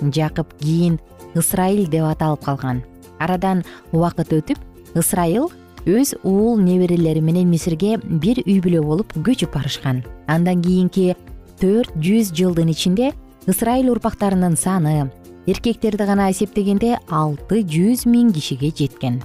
Жакып 0.00 0.58
кийин 0.58 0.98
ысрайыл 1.36 1.86
деп 1.86 2.10
аталып 2.10 2.42
калган 2.44 2.82
арадан 3.24 3.64
убакыт 3.92 4.32
өтүп 4.32 4.58
ысрайыл 4.98 5.50
өз 5.86 6.14
уул 6.22 6.60
неберелери 6.60 7.20
менен 7.20 7.50
мисирге 7.50 7.96
бир 8.02 8.42
үй 8.44 8.60
бүлө 8.62 8.82
болуп 8.86 9.16
көчүп 9.16 9.54
барышкан. 9.56 10.04
Андан 10.26 10.62
кийинки 10.62 11.16
төрт 11.60 11.94
жүз 11.98 12.30
жылдын 12.36 12.70
ичинде 12.70 13.12
ысрайыл 13.46 13.90
урпактарынын 13.96 14.56
саны 14.56 15.10
эркектерди 15.46 16.06
гана 16.06 16.30
эсептегенде 16.30 16.98
алты 17.10 17.62
жүз 17.66 18.06
миң 18.06 18.30
кишиге 18.34 18.70
жеткен. 18.70 19.22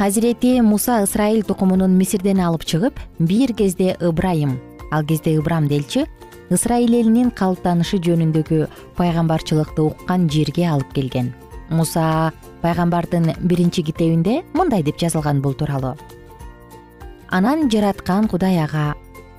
Азирети 0.00 0.60
муса 0.64 1.02
ысрайыл 1.04 1.44
тукумунун 1.44 1.94
мисирден 1.98 2.40
алып 2.40 2.64
чыгып 2.64 2.98
бир 3.18 3.52
кезде 3.54 3.96
ыбрайым 4.00 4.58
ал 4.90 5.04
кезде 5.04 5.36
ыбрам 5.38 5.68
делчи 5.68 6.06
ысрайыл 6.50 6.96
элинин 7.02 7.30
калыптанышы 7.30 8.00
жөнүндөгү 8.02 8.66
пайгамбарчылыкты 8.96 9.82
уккан 9.82 10.28
жерге 10.30 10.66
алып 10.66 10.92
келген. 10.96 11.34
Муса 11.68 12.32
пайгамбардын 12.62 13.34
биринчи 13.40 13.82
китебинде 13.82 14.42
мындай 14.54 14.82
деп 14.82 14.98
жазылган 14.98 15.40
бул 15.40 15.54
тууралуу. 15.54 15.96
Анан 17.28 17.70
жараткан 17.70 18.28
кудай 18.28 18.58
ага 18.62 18.94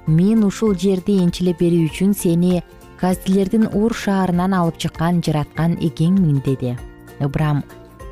мен 0.08 0.44
ушул 0.44 0.76
жерди 0.76 1.20
энчилеп 1.24 1.60
берүү 1.60 1.90
үчүн 1.90 2.14
сени 2.16 2.62
каздилердин 3.02 3.68
ур 3.74 3.94
шаарынан 3.94 4.54
алып 4.54 4.78
чыккан 4.78 5.22
жараткан 5.26 5.78
эгеңмин 5.82 6.42
деди. 6.46 6.78
Ыбрам 7.20 7.64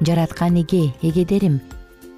жараткан 0.01 0.61
эге 0.61 0.93
эгедерим 1.01 1.61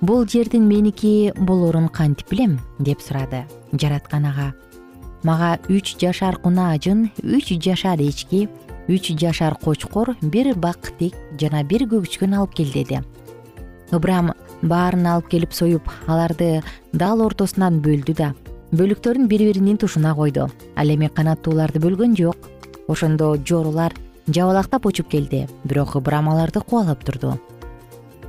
бул 0.01 0.27
жердин 0.27 0.67
меники 0.67 1.31
болорун 1.37 1.87
кантип 1.89 2.29
билем 2.29 2.59
деп 2.79 3.01
сурады. 3.01 3.45
Жараткан 3.71 4.25
ага 4.25 4.53
мага 5.23 5.59
үч 5.69 5.95
жашар 6.01 6.37
кунаажын 6.41 7.11
үч 7.23 7.53
жашар 7.61 8.01
эчки 8.01 8.47
үч 8.87 9.11
жашар 9.19 9.55
кочкор 9.55 10.15
бир 10.21 10.53
бактик 10.55 11.15
жана 11.39 11.63
бир 11.63 11.85
көгүчкөн 11.89 12.35
алып 12.37 12.55
кел 12.55 12.71
деди. 12.73 13.01
Ыбрам 13.91 14.31
баарын 14.61 15.07
алып 15.07 15.29
келип 15.29 15.53
союп 15.53 15.89
аларды 16.07 16.61
дал 16.93 17.21
ортосунан 17.21 17.81
бөлдү 17.81 18.15
да 18.17 18.33
бөлүктөрүн 18.71 19.27
бири 19.27 19.51
биринин 19.51 19.77
тушуна 19.77 20.15
койду. 20.15 20.49
Ал 20.75 20.89
эми 20.89 21.07
канаттууларды 21.07 21.79
бөлгөн 21.79 22.15
жок. 22.15 22.37
Ошондо 22.87 23.35
жоорулар 23.37 23.93
жабалактап 24.27 24.85
учуп 24.85 25.09
келди 25.09 25.47
бирок 25.63 25.95
ыбрам 25.95 26.29
аларды 26.29 26.61
кубалап 26.61 27.03
турду. 27.03 27.39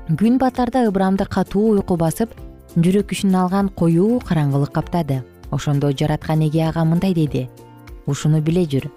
Күн 0.09 0.39
батарда 0.39 0.87
ыбрамды 0.89 1.25
катуу 1.25 1.77
уйку 1.77 1.97
басып 1.97 2.35
жүрөк 2.77 3.13
күчүн 3.13 3.37
алган 3.39 3.69
коюу 3.69 4.21
караңгылык 4.21 4.73
каптады. 4.73 5.23
Ошондо 5.51 5.93
жараткан 5.93 6.43
эге 6.49 6.67
ага 6.69 6.85
мындай 6.85 7.15
деди 7.15 7.49
ушуну 8.07 8.41
биле 8.41 8.65
жүр 8.67 8.89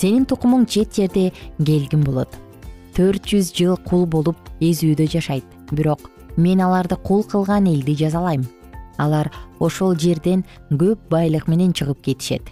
сенин 0.00 0.24
тукумуң 0.24 0.64
чет 0.66 0.96
жерде 0.96 1.30
келгин 1.58 2.04
болот. 2.04 2.32
Төрт 2.96 3.26
жүз 3.28 3.52
жыл 3.56 3.76
кул 3.84 4.06
болуп 4.06 4.36
эзүүдө 4.60 5.06
жашайт. 5.12 5.44
Бирок 5.70 6.10
мен 6.36 6.60
аларды 6.64 6.96
кул 6.96 7.22
кылган 7.22 7.68
элди 7.68 7.94
жазалайм. 7.94 8.46
Алар 8.98 9.30
ошол 9.60 9.96
жерден 9.96 10.44
көп 10.70 10.98
байлык 11.10 11.48
менен 11.48 11.72
чыгып 11.72 12.00
кетишет. 12.02 12.48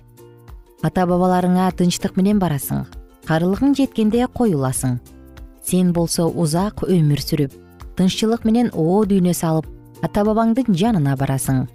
Ата 0.83 1.07
бабаларыңа 1.09 1.71
тынчтык 1.76 2.17
менен 2.17 2.38
барасың. 2.38 2.85
Карылыгың 3.26 3.75
жеткенде 3.75 4.26
коюласың. 4.26 5.00
Сен 5.64 5.93
болсо 5.93 6.28
узак 6.28 6.85
өмүр 6.85 7.21
сүрүп 7.25 7.57
тынччылык 7.97 8.45
менен 8.45 8.71
оо 8.75 9.02
дүйнө 9.09 9.35
салып 9.35 9.67
ата 10.05 10.23
бабаңдын 10.25 10.76
жанына 10.76 11.17
барасың. 11.19 11.67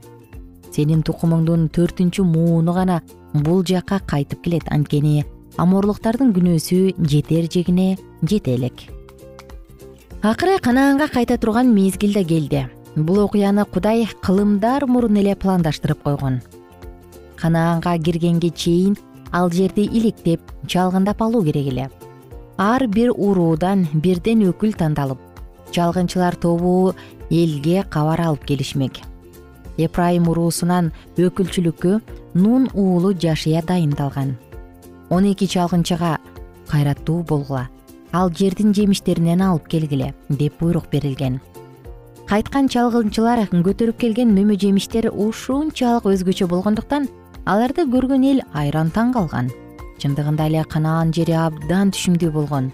Сенин 0.72 1.03
тукумуңдун 1.06 1.68
төртүнчү 1.70 2.24
мууну 2.25 2.74
гана 2.74 3.01
бул 3.34 3.62
жакка 3.65 4.00
кайтып 4.00 4.42
келет. 4.46 4.63
Анткени 4.72 5.25
аморлуктардын 5.57 6.33
күнөөсү 6.33 6.77
жетер 7.10 7.48
жегине 7.51 7.98
жете 8.25 8.55
элек. 8.55 8.86
Акыры 10.22 10.57
канаанга 10.60 11.07
кайта 11.07 11.38
турган 11.38 11.74
мезгил 11.74 12.13
да 12.13 12.24
келди. 12.24 12.67
Бул 12.95 13.19
окуяны 13.19 13.65
кудай 13.65 14.07
кылымдар 14.22 14.88
мурун 14.88 15.17
эле 15.17 15.36
пландаштырып 15.36 16.03
койгон. 16.03 16.41
Канаанга 17.38 17.98
киргенге 17.98 18.50
чейин 18.50 18.98
ал 19.31 19.51
жерди 19.51 19.83
иликтеп 19.83 20.41
чалгындап 20.67 21.22
алуу 21.22 21.43
керек 21.43 21.67
эле. 21.67 21.89
Ар 22.57 22.88
бир 22.88 23.12
уруудан 23.12 23.88
бирден 23.93 24.41
өкүл 24.50 24.74
тандалып 24.77 25.19
чалгынчылар 25.72 26.36
тобу 26.36 26.93
элге 27.29 27.83
кабар 27.89 28.22
алып 28.22 28.45
келишмек. 28.45 29.01
Эпрайым 29.77 30.29
уруусунан 30.29 30.91
өкүлчүлүккө 31.17 32.00
нун 32.36 32.69
уулу 32.74 33.13
жашия 33.13 33.62
дайындалган 33.65 34.38
он 35.13 35.25
эки 35.32 35.46
чалгынчыга 35.46 36.17
кайраттуу 36.67 37.22
болгула. 37.24 37.70
Ал 38.12 38.32
жердин 38.32 38.74
жемиштеринен 38.74 39.41
алып 39.41 39.67
келгиле 39.67 40.13
деп 40.29 40.60
буйрук 40.60 40.89
берилген. 40.89 41.39
Кайткан 42.27 42.67
чалгынчылар 42.67 43.46
көтөрүп 43.51 44.00
келген 44.01 44.34
нөмө 44.34 44.58
жемиштер 44.58 45.12
ушунчалык 45.13 46.08
өзгөчө 46.10 46.48
болгондуктан 46.50 47.07
аларды 47.46 47.85
көргөн 47.85 48.25
эл 48.31 48.42
айран 48.53 48.90
таң 48.90 49.14
калган. 49.14 49.51
Чындыгында 50.01 50.48
эле 50.50 50.64
канаан 50.66 51.14
жери 51.14 51.37
абдан 51.37 51.92
түшүмдүү 51.94 52.31
болгон. 52.33 52.72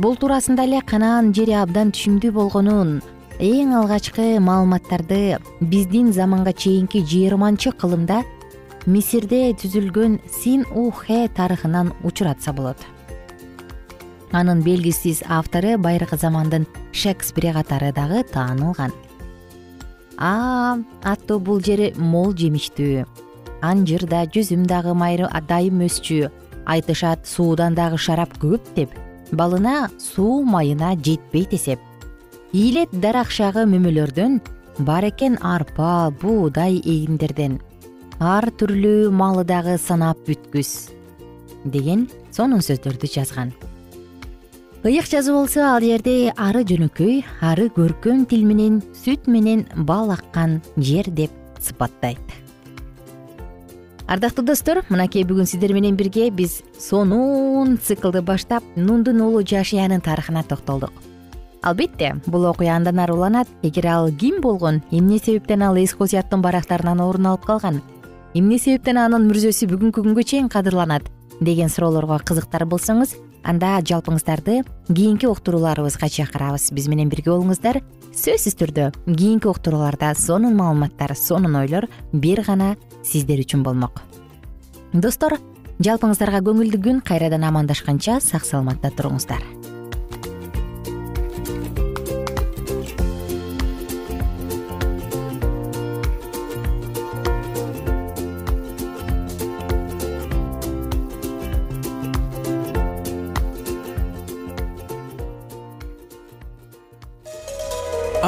Бул 0.00 0.16
туурасында 0.16 0.64
эле 0.64 0.80
канаан 0.80 1.34
жери 1.36 1.52
абдан 1.52 1.92
түшүмдүү 1.92 2.32
болгонун 2.32 3.00
эң 3.40 3.74
алгачкы 3.76 4.38
маалыматтарды 4.40 5.38
биздин 5.60 6.12
заманга 6.12 6.52
чейинки 6.52 7.04
жыйырманчы 7.04 7.72
кылымда 7.72 8.22
мисирде 8.86 9.52
түзүлгөн 9.54 10.18
син 10.26 10.64
ухе 10.74 11.28
тарыхынан 11.36 11.92
учуратса 12.02 12.52
болот. 12.52 12.78
Анын 14.32 14.62
белгисиз 14.64 15.22
автору 15.28 15.76
байыркы 15.78 16.16
замандын 16.16 16.66
шекспири 16.92 17.52
катары 17.52 17.92
дагы 17.92 18.24
таанылган. 18.24 18.92
А 20.18 20.78
аттуу 21.02 21.38
бул 21.38 21.60
жер 21.60 21.92
мол 21.96 22.34
жемиштүү. 22.34 23.04
Анжыр 23.62 24.06
да 24.06 24.24
жүзүм 24.26 24.66
дагы 24.66 24.94
дайым 25.48 25.84
өсчү. 25.86 26.30
Айтышат 26.66 27.26
суудан 27.26 27.74
дагы 27.74 27.98
шарап 27.98 28.34
көп 28.38 28.62
деп. 28.74 28.90
Балына 29.30 29.90
суу 29.98 30.42
майына 30.42 30.96
жетпейт 30.96 31.54
эсеп. 31.54 31.78
Ийилет 32.52 32.90
дарак 32.92 33.30
мөмөлөрдөн 33.66 34.40
бар 34.78 35.04
экен 35.04 35.38
арпа 35.40 36.10
буудай 36.10 36.76
эгиндерден 36.76 37.60
ар 38.22 38.46
түрлүү 38.54 39.10
малы 39.10 39.42
дагы 39.42 39.74
санап 39.82 40.20
бүткүс 40.28 40.92
деген 41.64 42.04
сонун 42.30 42.62
сөздөрдү 42.62 43.08
жазган. 43.10 43.50
Ыйык 44.86 45.08
жазуу 45.10 45.40
болсо 45.40 45.64
ал 45.66 45.82
жерде 45.82 46.30
ары 46.38 46.62
жөнөкөй 46.68 47.24
ары 47.42 47.66
көркөм 47.74 48.24
тил 48.30 48.44
менен 48.46 48.78
сүт 48.94 49.26
менен 49.26 49.64
бал 49.74 50.12
аккан 50.14 50.60
жер 50.76 51.10
деп 51.10 51.34
сыпаттайт. 51.58 52.22
Ардактуу 54.06 54.44
достор 54.44 54.84
мынакей 54.88 55.24
бүгүн 55.26 55.48
сиздер 55.50 55.74
менен 55.74 55.96
бирге 55.98 56.30
биз 56.30 56.60
сонун 56.78 57.78
циклды 57.78 58.22
баштап 58.22 58.62
нундун 58.76 59.20
уулу 59.20 59.42
жашиянын 59.42 60.02
тарыхына 60.02 60.44
токтолдук. 60.46 60.92
Албетте 61.62 62.20
бул 62.26 62.46
окуя 62.46 62.76
андан 62.76 62.98
ары 62.98 63.14
уланат 63.14 63.48
эгер 63.62 63.86
ал 63.86 64.12
ким 64.12 64.40
болгон 64.40 64.82
эмне 64.90 65.18
себептен 65.18 65.62
ал 65.62 65.76
эскосияттын 65.78 66.42
барактарынан 66.42 67.00
орун 67.00 67.26
алып 67.26 67.46
калган 67.46 67.82
эмне 68.34 68.58
себептен 68.58 68.96
анын 68.96 69.26
мүрзөсү 69.28 69.68
бүгүнкү 69.68 70.02
күнгө 70.04 70.24
чейин 70.24 70.48
кадырланат? 70.52 71.04
Деген 71.40 71.68
суроолорго 71.68 72.16
кызыктар 72.24 72.64
болсоңуз 72.68 73.16
анда 73.44 73.74
жалпыңыздарды 73.84 74.62
кийинки 74.88 75.28
уктурууларыбызга 75.28 76.08
чакырабыз. 76.08 76.70
Биз 76.72 76.88
менен 76.88 77.10
бирге 77.12 77.32
болуңуздар. 77.32 77.82
Сөзсүз 78.12 78.56
түрдө 78.60 78.90
кийинки 79.06 79.50
уктурууларда 79.50 80.14
сонун 80.16 80.56
маалыматтар 80.56 81.16
сонун 81.16 81.58
ойлор 81.60 81.88
бир 82.12 82.44
гана 82.46 82.76
сиздер 83.04 83.42
үчүн 83.44 83.66
болмок. 83.66 84.00
Достор 84.92 85.36
жалпыңыздарга 85.82 86.44
көңүлдүү 86.46 86.82
күн 86.86 87.04
кайрадан 87.04 87.44
амандашканча 87.48 88.20
сак 88.20 88.48
саламатта 88.48 88.92
туруңуздар 88.96 89.71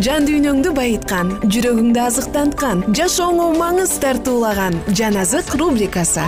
жан 0.00 0.24
дүйнөңдү 0.24 0.70
байыткан 0.72 1.34
жүрөгүңдү 1.52 2.00
азыктанткан 2.00 2.78
жашооңо 2.96 3.50
маңыз 3.58 3.92
тартуулаган 4.00 4.78
жан 4.96 5.18
азык 5.20 5.52
рубрикасы. 5.60 6.24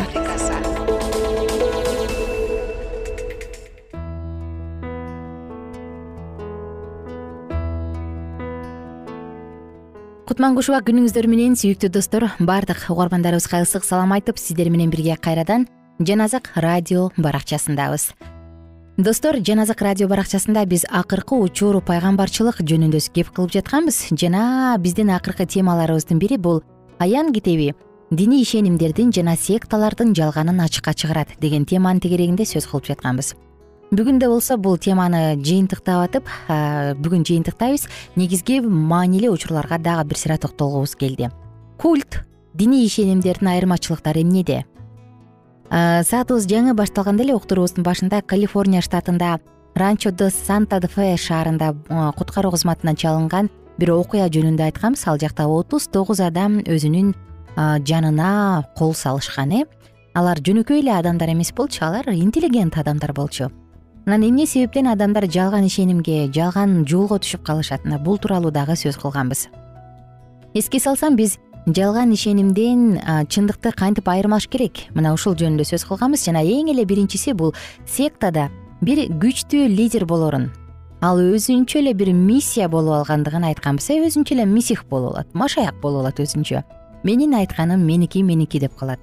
Кутман 10.28 10.58
күнүңүздөр 10.84 11.30
менен 11.30 11.56
сүйүктүү 11.56 11.88
достор 11.94 12.28
баардык 12.40 12.84
угармандарыбызга 12.92 13.62
ысык 13.64 13.88
салам 13.88 14.12
айтып 14.12 14.36
сиздер 14.36 14.68
менен 14.68 14.92
бирге 14.92 15.16
кайрадан 15.16 15.68
жан 16.00 16.20
азык 16.20 16.52
радио 16.56 17.12
баракчасындабыз 17.16 18.10
достор 18.96 19.40
жаназык 19.42 19.80
радио 19.82 20.06
баракчасында 20.06 20.62
биз 20.70 20.84
акыркы 20.86 21.34
учур 21.42 21.80
пайгамбарчылык 21.82 22.60
жөнүндө 22.62 23.00
кеп 23.14 23.32
кылып 23.34 23.50
жатканбыз. 23.56 24.14
Жана 24.14 24.76
биздин 24.78 25.10
акыркы 25.10 25.46
темаларыбыздын 25.46 26.20
бири 26.22 26.36
бул 26.38 26.62
аян 27.02 27.32
китеби 27.32 27.72
диний 28.10 28.42
ишенимдердин 28.42 29.10
жана 29.12 29.34
секталардын 29.36 30.14
жалганын 30.14 30.60
ачыкка 30.60 30.94
чыгарат 30.94 31.34
деген 31.40 31.64
теманын 31.66 32.00
тегерегинде 32.00 32.46
сөз 32.46 32.68
кылып 32.70 32.86
жатканбыз. 32.86 33.34
Бүгүн 33.90 34.20
да 34.20 34.28
болсо 34.30 34.56
бул 34.56 34.78
теманы 34.78 35.34
жыйынтыктап 35.42 36.04
атып 36.06 36.30
бүгүн 37.02 37.26
жыйынтыктайбыз. 37.26 37.88
Негизги 38.14 38.60
маанилүү 38.60 39.34
учурларга 39.34 39.78
дагы 39.78 40.06
бир 40.10 40.18
сыйра 40.18 40.38
токтолгубуз 40.38 40.94
келди. 40.94 41.30
Культ 41.82 42.22
диний 42.54 42.86
ишенимдердин 42.86 43.48
айырмачылыктары 43.48 44.22
эмнеде 44.22 44.64
саатыбыз 45.74 46.46
жаңы 46.46 46.74
башталганда 46.78 47.24
эле 47.24 47.34
уктуруубуздун 47.34 47.82
башында 47.82 48.20
калифорния 48.22 48.78
штатында 48.84 49.40
ранчо 49.74 50.12
де 50.12 50.30
санта 50.30 50.78
фе 50.86 51.16
шаарында 51.18 51.72
куткаруу 52.14 52.52
кызматынан 52.54 52.94
чалынган 52.94 53.50
бир 53.78 53.90
окуя 53.90 54.28
жөнүндө 54.30 54.68
айтканбыз 54.68 55.02
ал 55.10 55.18
жакта 55.18 55.48
отуз 55.50 55.88
тогуз 55.90 56.20
адам 56.20 56.60
өзүнүн 56.62 57.14
жанына 57.56 58.64
кол 58.78 58.94
салышкан 58.94 59.50
э. 59.50 59.64
Алар 60.14 60.38
жөнөкөй 60.38 60.78
эле 60.78 60.94
адамдар 60.94 61.32
эмес 61.32 61.50
болчу 61.52 61.84
алар 61.84 62.06
интеллигент 62.06 62.78
адамдар 62.78 63.12
болчу. 63.12 63.50
Анан 64.06 64.22
эмне 64.22 64.46
себептен 64.46 64.86
адамдар 64.86 65.26
жалган 65.26 65.66
ишенимге 65.66 66.30
жалган 66.30 66.84
жолго 66.86 67.18
түшүп 67.18 67.42
калышат 67.42 67.84
мына 67.84 67.98
бул 67.98 68.18
тууралуу 68.18 68.52
дагы 68.52 68.76
сөз 68.78 68.94
кылганбыз. 69.00 69.48
Эске 70.54 70.78
салсам 70.78 71.16
биз 71.16 71.38
жалган 71.66 72.12
ишенимден 72.12 72.98
чындыкты 73.28 73.72
кантип 73.72 74.08
айырмаш 74.08 74.48
керек? 74.52 74.84
Мына 74.94 75.14
ушул 75.14 75.36
жөнүндө 75.38 75.64
сөз 75.64 75.86
кылганбыз. 75.88 76.26
Жана 76.26 76.42
эң 76.44 76.68
эле 76.74 76.84
биринчиси 76.84 77.32
бул 77.32 77.54
сектада 77.86 78.50
бир 78.84 79.06
күчтүү 79.08 79.68
лидер 79.72 80.04
болорун. 80.04 80.50
Ал 81.00 81.20
өзүнчө 81.20 81.80
эле 81.80 81.94
бир 81.94 82.12
миссия 82.12 82.68
болуп 82.68 83.00
алгандыгын 83.00 83.48
айтканбыз. 83.50 83.90
Э 83.90 84.04
өзүнчө 84.06 84.36
эле 84.36 84.46
мисих 84.46 84.84
болуп 84.90 85.14
алат 85.14 85.34
машаяк 85.34 85.80
болуп 85.80 86.04
алат 86.04 86.20
өзүнчө. 86.20 86.62
Менин 87.04 87.34
айтканым 87.34 87.84
меники 87.84 88.22
меники 88.22 88.60
деп 88.60 88.76
калат. 88.76 89.00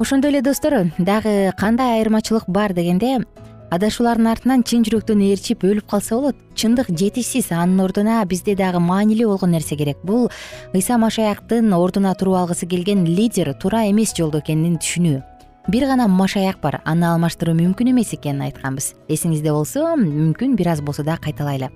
Ошондой 0.00 0.30
эле 0.30 0.42
достор 0.42 0.90
дагы 0.98 1.52
кандай 1.56 2.00
айырмачылык 2.00 2.44
бар 2.48 2.72
дегенде 2.72 3.24
адашуулардын 3.72 4.28
артынан 4.28 4.62
чын 4.66 4.84
жүрөктөн 4.86 5.22
ээрчип 5.24 5.64
өлүп 5.64 5.88
калса 5.90 6.16
болот 6.18 6.38
чындык 6.58 6.90
жетишсиз 6.92 7.50
анын 7.52 7.80
ордуна 7.84 8.20
бизде 8.28 8.54
дагы 8.54 8.80
маанилүү 8.80 9.28
болгон 9.30 9.54
нерсе 9.54 9.76
керек. 9.76 9.98
Бул 10.04 10.28
ыйса 10.74 10.98
машаяктын 10.98 11.72
ордуна 11.72 12.14
туруп 12.14 12.36
алгысы 12.42 12.66
келген 12.66 13.04
лидер 13.04 13.54
туура 13.54 13.84
эмес 13.90 14.14
жолдо 14.16 14.42
экенин 14.44 14.76
түшүнүү. 14.78 15.22
Бир 15.68 15.86
гана 15.88 16.06
машаяк 16.08 16.60
бар 16.60 16.82
аны 16.84 17.08
алмаштыруу 17.08 17.54
мүмкүн 17.56 17.90
эмес 17.94 18.12
экенин 18.14 18.44
айтканбыз. 18.46 18.92
Эсиңизде 19.08 19.50
болсо 19.50 19.94
мүмкүн 19.96 20.56
бир 20.56 20.74
аз 20.74 20.82
болсо 20.82 21.02
дагы 21.02 21.30
кайталайлы. 21.30 21.70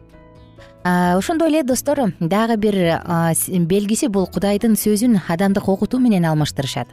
Ошондой 0.84 1.48
эле 1.48 1.62
достор 1.62 2.12
дагы 2.20 2.56
бир 2.56 3.00
белгиси 3.66 4.06
бул 4.06 4.26
кудайдын 4.26 4.76
сөзүн 4.76 5.22
адамдык 5.28 5.68
окутуу 5.68 6.00
менен 6.00 6.28
алмаштырышат. 6.28 6.88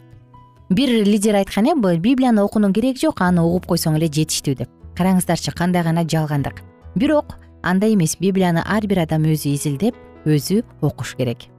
Бир 0.70 0.90
лидер 1.06 1.36
айткан 1.36 1.68
э 1.68 1.76
библияны 1.76 2.42
окуунун 2.42 2.74
кереги 2.74 3.06
жок 3.06 3.22
аны 3.22 3.42
угуп 3.42 3.68
койсоң 3.68 3.98
эле 3.98 4.08
жетиштүү 4.08 4.56
деп 4.56 4.85
караңыздарчы 4.98 5.54
кандай 5.56 5.84
гана 5.84 6.04
жалгандык. 6.08 6.62
Бирок 6.96 7.36
андай 7.62 7.94
эмес 7.94 8.18
библияны 8.20 8.64
ар 8.66 8.88
бир 8.88 9.04
адам 9.04 9.24
өзү 9.24 9.54
изилдеп 9.56 9.96
өзү 10.26 10.64
окуш 10.82 11.16
керек. 11.16 11.50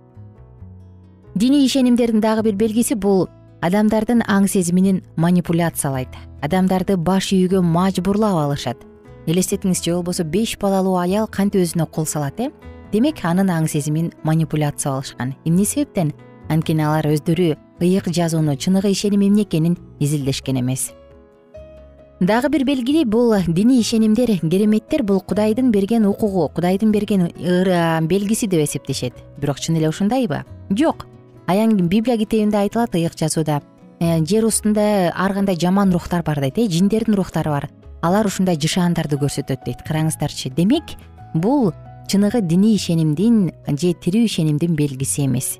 Диний 1.34 1.66
ишенимдердин 1.66 2.20
дагы 2.20 2.42
бир 2.42 2.56
белгиси 2.56 2.94
бул 2.94 3.28
адамдардын 3.60 4.22
аң 4.28 4.48
сезимин 4.48 5.02
манипуляциялайт. 5.16 6.08
Адамдарды 6.42 6.96
баш 6.96 7.32
ийүүгө 7.32 7.62
мажбурлап 7.62 8.38
алышат. 8.46 8.78
Элестетиңизчи 9.26 9.92
болбосо 9.92 10.24
беш 10.24 10.56
балалуу 10.60 10.96
аял 11.00 11.26
кантип 11.26 11.62
өзүнө 11.66 11.90
кол 11.90 12.06
салат 12.06 12.40
э? 12.40 12.50
Демек 12.92 13.24
анын 13.24 13.50
аң 13.50 13.66
сезимин 13.68 14.12
манипуляциялап 14.22 15.02
алышкан. 15.02 15.34
Эмне 15.44 15.64
себептен? 15.64 16.14
Анткени 16.48 16.86
алар 16.86 17.10
өздөрү 17.10 17.56
ыйык 17.80 18.08
жазууну 18.08 18.56
чыныгы 18.56 18.92
ишеним 18.94 19.26
эмне 19.26 19.42
экенин 19.42 19.76
изилдешкен 19.98 20.60
эмес 20.60 20.92
дагы 22.20 22.48
бир 22.48 22.64
белги 22.64 23.04
бул 23.04 23.34
диний 23.46 23.80
ишенимдер 23.80 24.38
кереметтер 24.40 25.02
бул 25.02 25.20
кудайдын 25.20 25.70
берген 25.70 26.06
укугу 26.06 26.48
кудайдын 26.48 26.90
берген 26.92 27.28
белгиси 28.08 28.46
деп 28.46 28.64
эсептешет. 28.64 29.12
Бирок 29.36 29.60
чын 29.60 29.76
эле 29.76 29.88
ушундайбы? 29.88 30.44
Жок. 30.70 31.06
Аян 31.46 31.76
библия 31.76 32.16
китебинде 32.16 32.56
айтылат 32.56 32.94
ыйык 32.94 33.12
жазууда. 33.18 33.60
Э, 34.00 34.24
жер 34.24 34.44
устунда 34.46 35.12
ар 35.14 35.34
кандай 35.34 35.56
жаман 35.56 35.92
рухтар 35.92 36.22
бар 36.22 36.40
дейт 36.40 36.58
э 36.58 36.68
жиндердин 36.68 37.14
рухтары 37.14 37.50
бар. 37.50 37.68
Алар 38.02 38.26
ушундай 38.26 38.56
жышаандарды 38.56 39.16
көрсөтөт 39.16 39.64
дейт 39.64 39.84
караңыздарчы. 39.86 40.50
Демек 40.50 40.84
бул 41.34 41.72
чыныгы 42.08 42.40
диний 42.40 42.76
ишенимдин 42.76 43.52
же 43.68 43.92
тирүү 43.92 44.24
ишенимдин 44.24 44.74
белгиси 44.74 45.26
эмес 45.26 45.58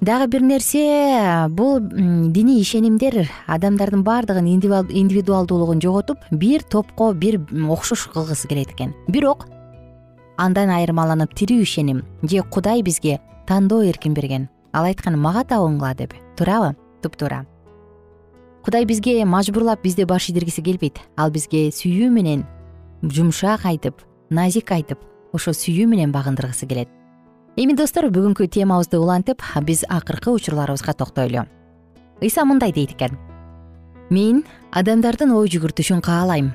дагы 0.00 0.26
бир 0.28 0.42
нерсе 0.42 1.48
бул 1.50 1.78
диний 1.80 2.62
ишенимдер 2.62 3.28
адамдардын 3.46 4.02
баардыгын 4.02 4.46
индивидуалдуулугун 4.48 5.80
жоготуп 5.80 6.18
бир 6.30 6.62
топко 6.62 7.12
бир 7.12 7.40
окшош 7.68 8.08
кылгысы 8.08 8.48
келет 8.48 8.72
экен. 8.72 8.94
Бирок 9.08 9.46
андан 10.38 10.70
айырмаланып 10.70 11.34
тирүү 11.36 11.62
ишеним 11.62 12.04
же 12.22 12.42
кудай 12.42 12.82
бизге 12.82 13.20
тандоо 13.46 13.82
эркин 13.84 14.14
берген. 14.14 14.48
Ал 14.72 14.84
айткан 14.84 15.18
мага 15.18 15.44
табынгыла 15.44 15.94
деп. 15.94 16.14
Туурабы? 16.36 16.76
Туптуура 17.02 17.46
кудай 18.64 18.84
бизге 18.84 19.24
мажбурлап 19.24 19.82
бизди 19.82 20.04
баш 20.04 20.28
ийдиргиси 20.30 20.62
келбейт. 20.62 20.98
Ал 21.16 21.30
бизге 21.30 21.68
сүйүү 21.68 22.08
менен 22.10 22.46
жумшак 23.02 23.66
айтып 23.66 24.00
назик 24.30 24.72
айтып 24.72 24.98
ошо 25.32 25.52
сүйүү 25.52 25.86
менен 25.86 26.12
багындыргысы 26.12 26.66
келет 26.66 26.88
эми 27.56 27.74
достор 27.74 28.06
бүгүнкү 28.10 28.46
темабызды 28.46 28.98
улантып 29.00 29.42
биз 29.66 29.82
акыркы 29.88 30.30
учурларыбызга 30.30 30.94
токтойлу. 30.94 31.46
Ыйса 32.22 32.44
мындай 32.44 32.72
дейт 32.72 32.92
экен. 32.92 33.18
Мен 34.10 34.44
адамдардын 34.70 35.32
ой 35.32 35.48
жүгүртүшүн 35.48 36.02
каалайм. 36.02 36.52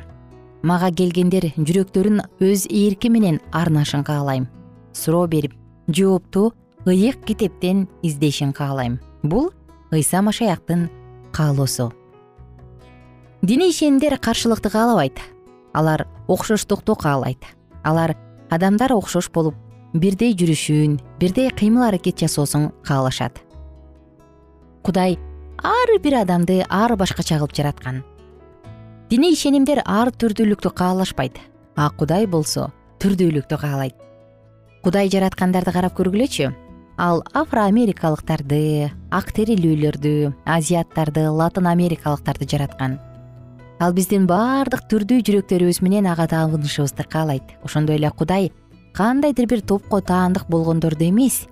Мага 0.63 0.91
келгендер 0.91 1.51
жүрөктөрүн 1.57 2.21
өз 2.39 2.67
эрки 2.69 3.09
менен 3.09 3.41
арнашын 3.51 4.03
каалайм. 4.03 4.47
Суроо 4.93 5.27
берип 5.27 5.53
жоопту 5.87 6.53
ыйык 6.85 7.25
китептен 7.25 7.87
издешин 8.01 8.53
каалайм. 8.53 8.99
Бул 9.23 9.51
ыйса 9.91 10.21
машаяктын 10.21 10.89
каалоосу. 11.31 11.93
Диний 13.41 13.71
ишенимдер 13.71 14.17
каршылыкты 14.17 14.69
каалабайт 14.69 15.19
алар 15.73 16.07
окшоштукту 16.27 16.95
каалайт. 16.95 17.43
Алар 17.83 18.15
адамдар 18.49 18.93
окшош 18.93 19.29
болуп 19.29 19.55
бирдей 19.95 20.35
жүрүшүн 20.35 20.97
бирдей 21.19 21.49
кыймыл 21.55 21.87
аракет 21.87 22.19
жасоосун 22.19 22.71
каалашат. 22.83 23.39
Кудай 24.83 25.17
ар 25.63 25.93
бир 26.03 26.19
адамды 26.21 26.63
ар 26.69 26.95
башкача 26.95 27.39
кылып 27.39 27.55
жараткан. 27.55 28.03
Диний 29.09 29.33
ишенимдер 29.33 29.81
ар 29.85 30.11
түрдүүлүктү 30.11 30.73
каалашпайт. 30.75 31.39
А 31.75 31.89
кудай 31.89 32.27
болсо 32.27 32.71
түрдүүлүктү 32.99 33.59
каалайт. 33.59 33.95
Кудай 34.83 35.09
жараткандарды 35.09 35.71
карап 35.71 35.95
көргүлөчү 35.97 36.51
ал 36.97 37.23
афроамерикалыктарды 37.33 38.91
ак 39.11 39.31
терилүүлөрдү 39.35 40.33
азиаттарды 40.45 41.29
латын 41.29 41.67
америкалыктарды 41.71 42.47
жараткан. 42.51 42.99
Ал 43.79 43.91
биздин 43.91 44.27
баардык 44.27 44.85
түрдүү 44.91 45.23
жүрөктөрүбүз 45.27 45.81
менен 45.83 46.07
ага 46.07 46.27
табынышыбызды 46.31 47.03
каалайт. 47.11 47.43
Ошондой 47.63 47.97
эле 47.97 48.11
кудай 48.11 48.51
кандайдыр 48.95 49.45
бир 49.45 49.61
топко 49.61 49.99
таандык 50.01 50.47
болгондорду 50.47 51.03
эмес 51.09 51.47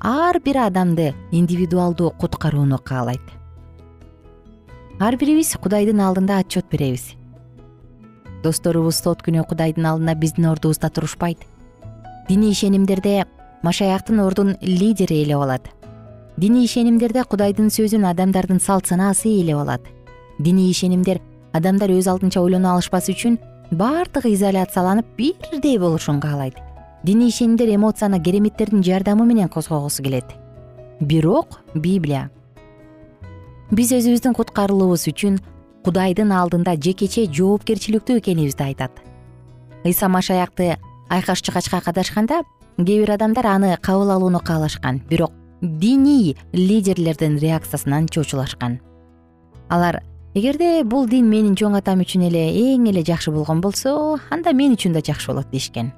ар 0.00 0.40
бир 0.40 0.56
адамды 0.56 1.14
индивидуалдуу 1.30 2.10
куткарууну 2.10 2.78
каалайт. 2.78 3.20
Ар 4.98 5.16
бирибиз 5.16 5.52
кудайдын 5.60 6.00
алдында 6.00 6.38
отчет 6.40 6.64
беребиз. 6.70 7.12
Досторубуз 8.42 9.02
сот 9.02 9.20
күнү 9.22 9.44
кудайдын 9.46 9.84
алдында 9.84 10.14
биздин 10.14 10.46
ордубузда 10.48 10.88
турушпайт. 10.88 11.44
Диний 12.28 12.52
ишенимдерде 12.52 13.26
машаяктын 13.62 14.20
ордун 14.20 14.56
лидер 14.62 15.12
ээлеп 15.12 15.42
алат 15.42 15.68
диний 16.36 16.64
ишенимдерде 16.64 17.24
кудайдын 17.24 17.68
сөзүн 17.68 18.06
адамдардын 18.06 18.60
салт 18.60 18.86
санаасы 18.86 19.28
ээлеп 19.28 19.58
алат 19.58 19.82
диний 20.38 20.70
ишенимдер 20.70 21.20
адамдар 21.52 21.90
өз 21.90 22.08
алдынча 22.08 22.40
ойлоно 22.40 22.76
алышпас 22.76 23.10
үчүн 23.10 23.38
баардыгы 23.72 24.32
изоляцияланып 24.36 25.16
бирдей 25.18 25.78
болушун 25.78 26.20
каалайт 26.20 26.67
диний 27.02 27.28
ишенимдер 27.28 27.74
эмоцияны 27.74 28.20
кереметтердин 28.22 28.82
жардамы 28.82 29.26
менен 29.26 29.48
козгогусу 29.48 30.02
келет. 30.02 30.24
Бирок 31.00 31.60
библия. 31.74 32.30
Биз 33.70 33.92
өзүбүздүн 33.92 34.34
куткарылуубуз 34.34 35.06
үчүн 35.10 35.38
кудайдын 35.84 36.32
алдында 36.32 36.74
жекече 36.74 37.26
жоопкерчиликтүү 37.30 38.18
экенибизди 38.18 38.64
айтат. 38.64 38.90
Ыйса 39.84 40.08
машаякты 40.08 40.78
айкаш 41.08 41.42
чыгачка 41.42 41.80
кадашканда 41.84 42.42
кээ 42.78 43.04
бир 43.04 43.14
адамдар 43.14 43.46
аны 43.46 43.76
кабыл 43.80 44.10
алууну 44.10 44.40
каалашкан 44.40 45.02
бирок 45.08 45.32
диний 45.60 46.36
лидерлердин 46.52 47.38
реакциясынан 47.38 48.08
чочулашкан. 48.08 48.80
Алар 49.68 50.02
эгерде 50.34 50.82
бул 50.82 51.06
дин 51.06 51.30
менин 51.30 51.54
чоң 51.54 51.78
атам 51.78 52.02
үчүн 52.02 52.26
эле 52.26 52.48
эң 52.74 52.88
эле 52.90 53.04
жакшы 53.04 53.30
болгон 53.30 53.60
болсо 53.60 54.18
анда 54.30 54.52
мен 54.52 54.74
үчүн 54.74 54.92
да 54.96 55.00
жакшы 55.04 55.30
болот 55.30 55.50
дешкен 55.52 55.92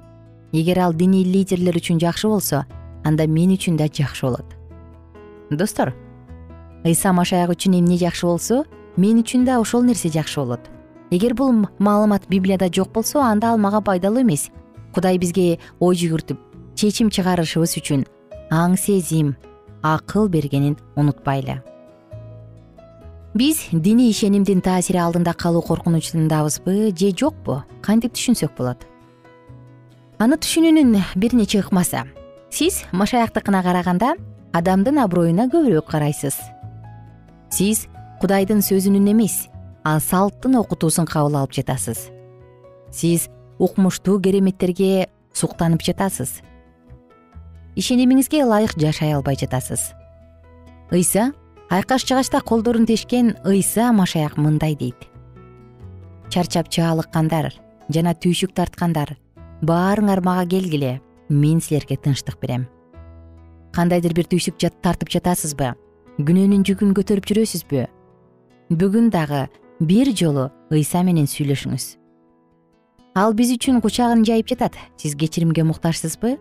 эгер 0.51 0.79
ал 0.79 0.93
диний 0.93 1.23
лидерлер 1.23 1.77
үчүн 1.79 1.99
жакшы 1.99 2.27
болсо 2.27 2.65
анда 3.03 3.27
мен 3.27 3.53
үчүн 3.55 3.77
да 3.77 3.87
жакшы 3.87 4.27
болот. 4.27 4.45
Достор 5.49 5.93
ыйса 6.83 7.13
машаяк 7.13 7.53
үчүн 7.55 7.79
эмне 7.79 7.97
жакшы 7.97 8.27
болсо 8.27 8.65
мен 8.97 9.21
үчүн 9.23 9.45
да 9.45 9.59
ошол 9.61 9.83
нерсе 9.83 10.09
жакшы 10.09 10.41
болот. 10.41 10.67
Эгер 11.09 11.33
бул 11.35 11.67
маалымат 11.79 12.27
библияда 12.27 12.67
жок 12.67 12.91
болсо 12.91 13.21
анда 13.21 13.51
ал 13.51 13.57
мага 13.57 13.81
пайдалуу 13.81 14.21
эмес. 14.21 14.49
Кудай 14.93 15.17
бизге 15.17 15.59
ой 15.79 15.95
жүгүртүп 15.95 16.37
чечим 16.75 17.09
чыгарышыбыз 17.09 17.77
үчүн 17.79 18.05
аң 18.51 18.75
сезим 18.75 19.35
акыл 19.81 20.27
бергенин 20.27 20.75
унутпайлы. 20.95 21.61
Биз 23.33 23.69
диний 23.71 24.11
ишенимдин 24.11 24.59
таасири 24.59 24.99
алдында 24.99 25.33
калуу 25.33 25.61
коркунучундабызбы 25.61 26.91
же 26.91 27.15
жокпу? 27.15 27.63
Кантип 27.81 28.11
түшүнсөк 28.11 28.57
болот 28.57 28.90
аны 30.21 30.37
түшүнүүнүн 30.37 30.99
бир 31.17 31.33
нече 31.33 31.63
ыкмасы. 31.63 32.03
Сиз 32.53 32.83
машаяктыкына 32.93 33.63
караганда 33.65 34.11
адамдын 34.53 34.99
аброюна 35.01 35.47
көбүрөөк 35.49 35.87
карайсыз. 35.89 36.35
Сиз 37.49 37.87
кудайдын 38.21 38.61
сөзүнүн 38.61 39.07
эмес 39.15 39.47
а 39.83 39.97
салттын 39.97 40.59
окутуусун 40.59 41.07
кабыл 41.09 41.39
алып 41.39 41.55
жатасыз. 41.57 42.11
Сиз 42.93 43.29
укмуштуу 43.57 44.19
кереметтерге 44.21 45.09
суктанып 45.33 45.81
жатасыз. 45.81 46.41
Ишенимиңизге 47.73 48.43
ылайык 48.45 48.77
жашай 48.77 49.15
албай 49.15 49.39
жатасыз. 49.41 49.89
Ыйса 50.91 51.31
айкаш 51.71 52.05
жыгачта 52.05 52.43
колдорун 52.45 52.85
тешкен 52.85 53.37
ыйса 53.41 53.89
машаяк 53.91 54.37
мындай 54.37 54.75
дейт. 54.75 55.09
Чарчап 56.29 56.69
чаалыккандар 56.69 57.55
жана 57.89 58.13
түйшүк 58.13 58.53
тарткандар 58.53 59.17
баарыңар 59.61 60.23
мага 60.25 60.45
келгиле 60.49 60.99
мен 61.29 61.61
силерге 61.61 61.95
тынчтык 61.95 62.39
берем. 62.41 62.67
Кандайдыр 63.71 64.13
бир 64.13 64.25
түйшүк 64.25 64.57
тартып 64.81 65.09
жатасызбы? 65.13 65.75
Күнөөнүн 66.17 66.65
жүгүн 66.67 66.95
көтөрүп 66.97 67.27
жүрөсүзбү? 67.29 67.85
Бүгүн 68.73 69.09
дагы 69.13 69.47
бир 69.79 70.11
жолу 70.17 70.49
ыйса 70.73 71.03
менен 71.05 71.29
сүйлөшүңүз. 71.29 71.85
Ал 73.15 73.33
биз 73.33 73.53
үчүн 73.53 73.81
кучагын 73.81 74.25
жайып 74.25 74.49
жатат. 74.51 74.75
Сиз 74.97 75.15
кечиримге 75.15 75.63
муктажсызбы? 75.63 76.37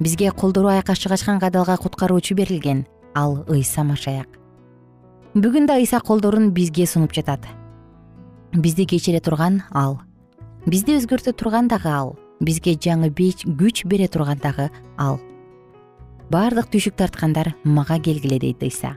Бизге 0.00 0.30
колдору 0.30 0.68
айкаш 0.68 1.02
жыгачкан 1.02 1.40
кадалга 1.40 1.76
куткаруучу 1.76 2.34
берилген. 2.34 2.86
Ал 3.14 3.44
ыйса 3.48 3.82
машаяк. 3.84 4.28
Бүгүн 5.34 5.66
да 5.66 5.78
ыйса 5.80 6.00
колдорун 6.00 6.50
бизге 6.52 6.86
сунуп 6.86 7.12
жатат. 7.12 7.46
Бизди 8.52 8.86
кечире 8.86 9.20
турган 9.20 9.62
ал. 9.70 10.00
Бизди 10.66 10.98
өзгөртө 10.98 11.32
турган 11.32 11.68
дагы 11.68 11.88
ал 11.88 12.16
бизге 12.42 12.74
жаңы 12.74 13.12
күч 13.14 13.86
бере 13.86 14.08
турган 14.08 14.38
дагы 14.42 14.70
ал. 14.98 15.20
Баардык 16.30 16.68
түйшүк 16.72 16.98
тарткандар 16.98 17.54
мага 17.64 17.98
келгиле 17.98 18.38
дейт 18.38 18.62
ыйса 18.62 18.96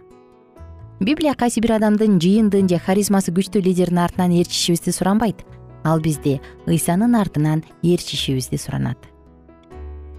библия 0.99 1.35
кайсы 1.35 1.59
бир 1.61 1.75
адамдын 1.75 2.19
жыйындын 2.21 2.69
же 2.69 2.79
харизмасы 2.79 3.33
күчтүү 3.35 3.63
лидердин 3.65 3.99
артынан 3.99 4.31
ээрчишибизди 4.31 4.91
суранбайт. 4.95 5.43
Ал 5.83 5.99
бизди 5.99 6.39
ыйсанын 6.67 7.15
артынан 7.15 7.63
ээрчишибизди 7.83 8.57
суранат. 8.57 8.97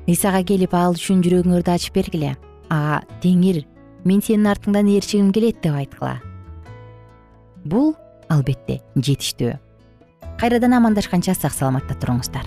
Ыйсага 0.06 0.44
келип 0.44 0.74
ал 0.74 0.94
үчүн 0.94 1.24
жүрөгүңөрдү 1.24 1.72
ачып 1.72 1.96
бергиле. 1.96 2.36
Ага 2.68 3.02
теңир 3.22 3.64
мен 4.04 4.20
сенин 4.22 4.52
артыңдан 4.52 4.90
ээрчигим 4.92 5.32
келет 5.32 5.62
деп 5.62 5.74
айткыла. 5.74 6.20
Бул 7.64 7.94
албетте 8.28 8.82
жетиштүү. 8.94 9.56
Кайрадан 10.38 10.76
амандашканча 10.76 11.34
сак 11.34 11.56
саламатта 11.56 11.96
туруңуздар 11.96 12.46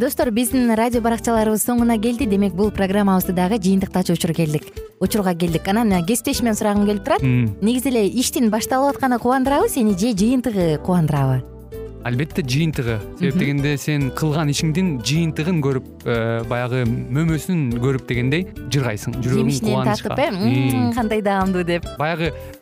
достор 0.00 0.30
биздин 0.32 0.72
радио 0.74 1.02
баракчаларыбыз 1.04 1.60
соңуна 1.66 1.98
келди. 2.00 2.24
Демек 2.24 2.54
бул 2.56 2.70
программабызды 2.72 3.34
дагы 3.36 3.58
жыйынтыктачу 3.60 4.16
учур 4.16 4.32
келдик. 4.32 4.64
Учурга 4.98 5.34
келдик. 5.34 5.68
Анан 5.68 5.92
кесиптешимден 6.06 6.56
сурагым 6.56 6.86
келип 6.88 7.04
турат. 7.04 7.22
Негизи 7.22 7.92
эле 7.92 8.06
иштин 8.08 8.48
башталып 8.50 8.96
атканы 8.96 9.18
кубандырабы 9.20 9.68
сени 9.68 9.92
же 9.92 10.16
жыйынтыгы 10.16 10.78
кубандырабы? 10.86 11.42
Албетте 12.02 12.40
жыйынтыгы. 12.40 12.96
Себеп 13.18 13.36
дегенде 13.36 13.76
сен 13.76 14.08
кылган 14.16 14.48
ишиңдин 14.48 15.02
жыйынтыгын 15.04 15.60
көрүп 15.60 16.06
э, 16.08 16.44
баягы 16.48 16.86
мөмөсүн 16.88 17.66
көрүп 17.76 18.06
дегендей 18.08 18.46
жыргайсың 18.72 19.18
жүрөгүң 19.20 19.52
жемишинен 19.52 19.84
тартып 19.84 20.16
э 20.16 20.94
кандай 20.96 21.20
даамдуу 21.20 21.62
деп. 21.62 21.84
Баягы 21.98 22.32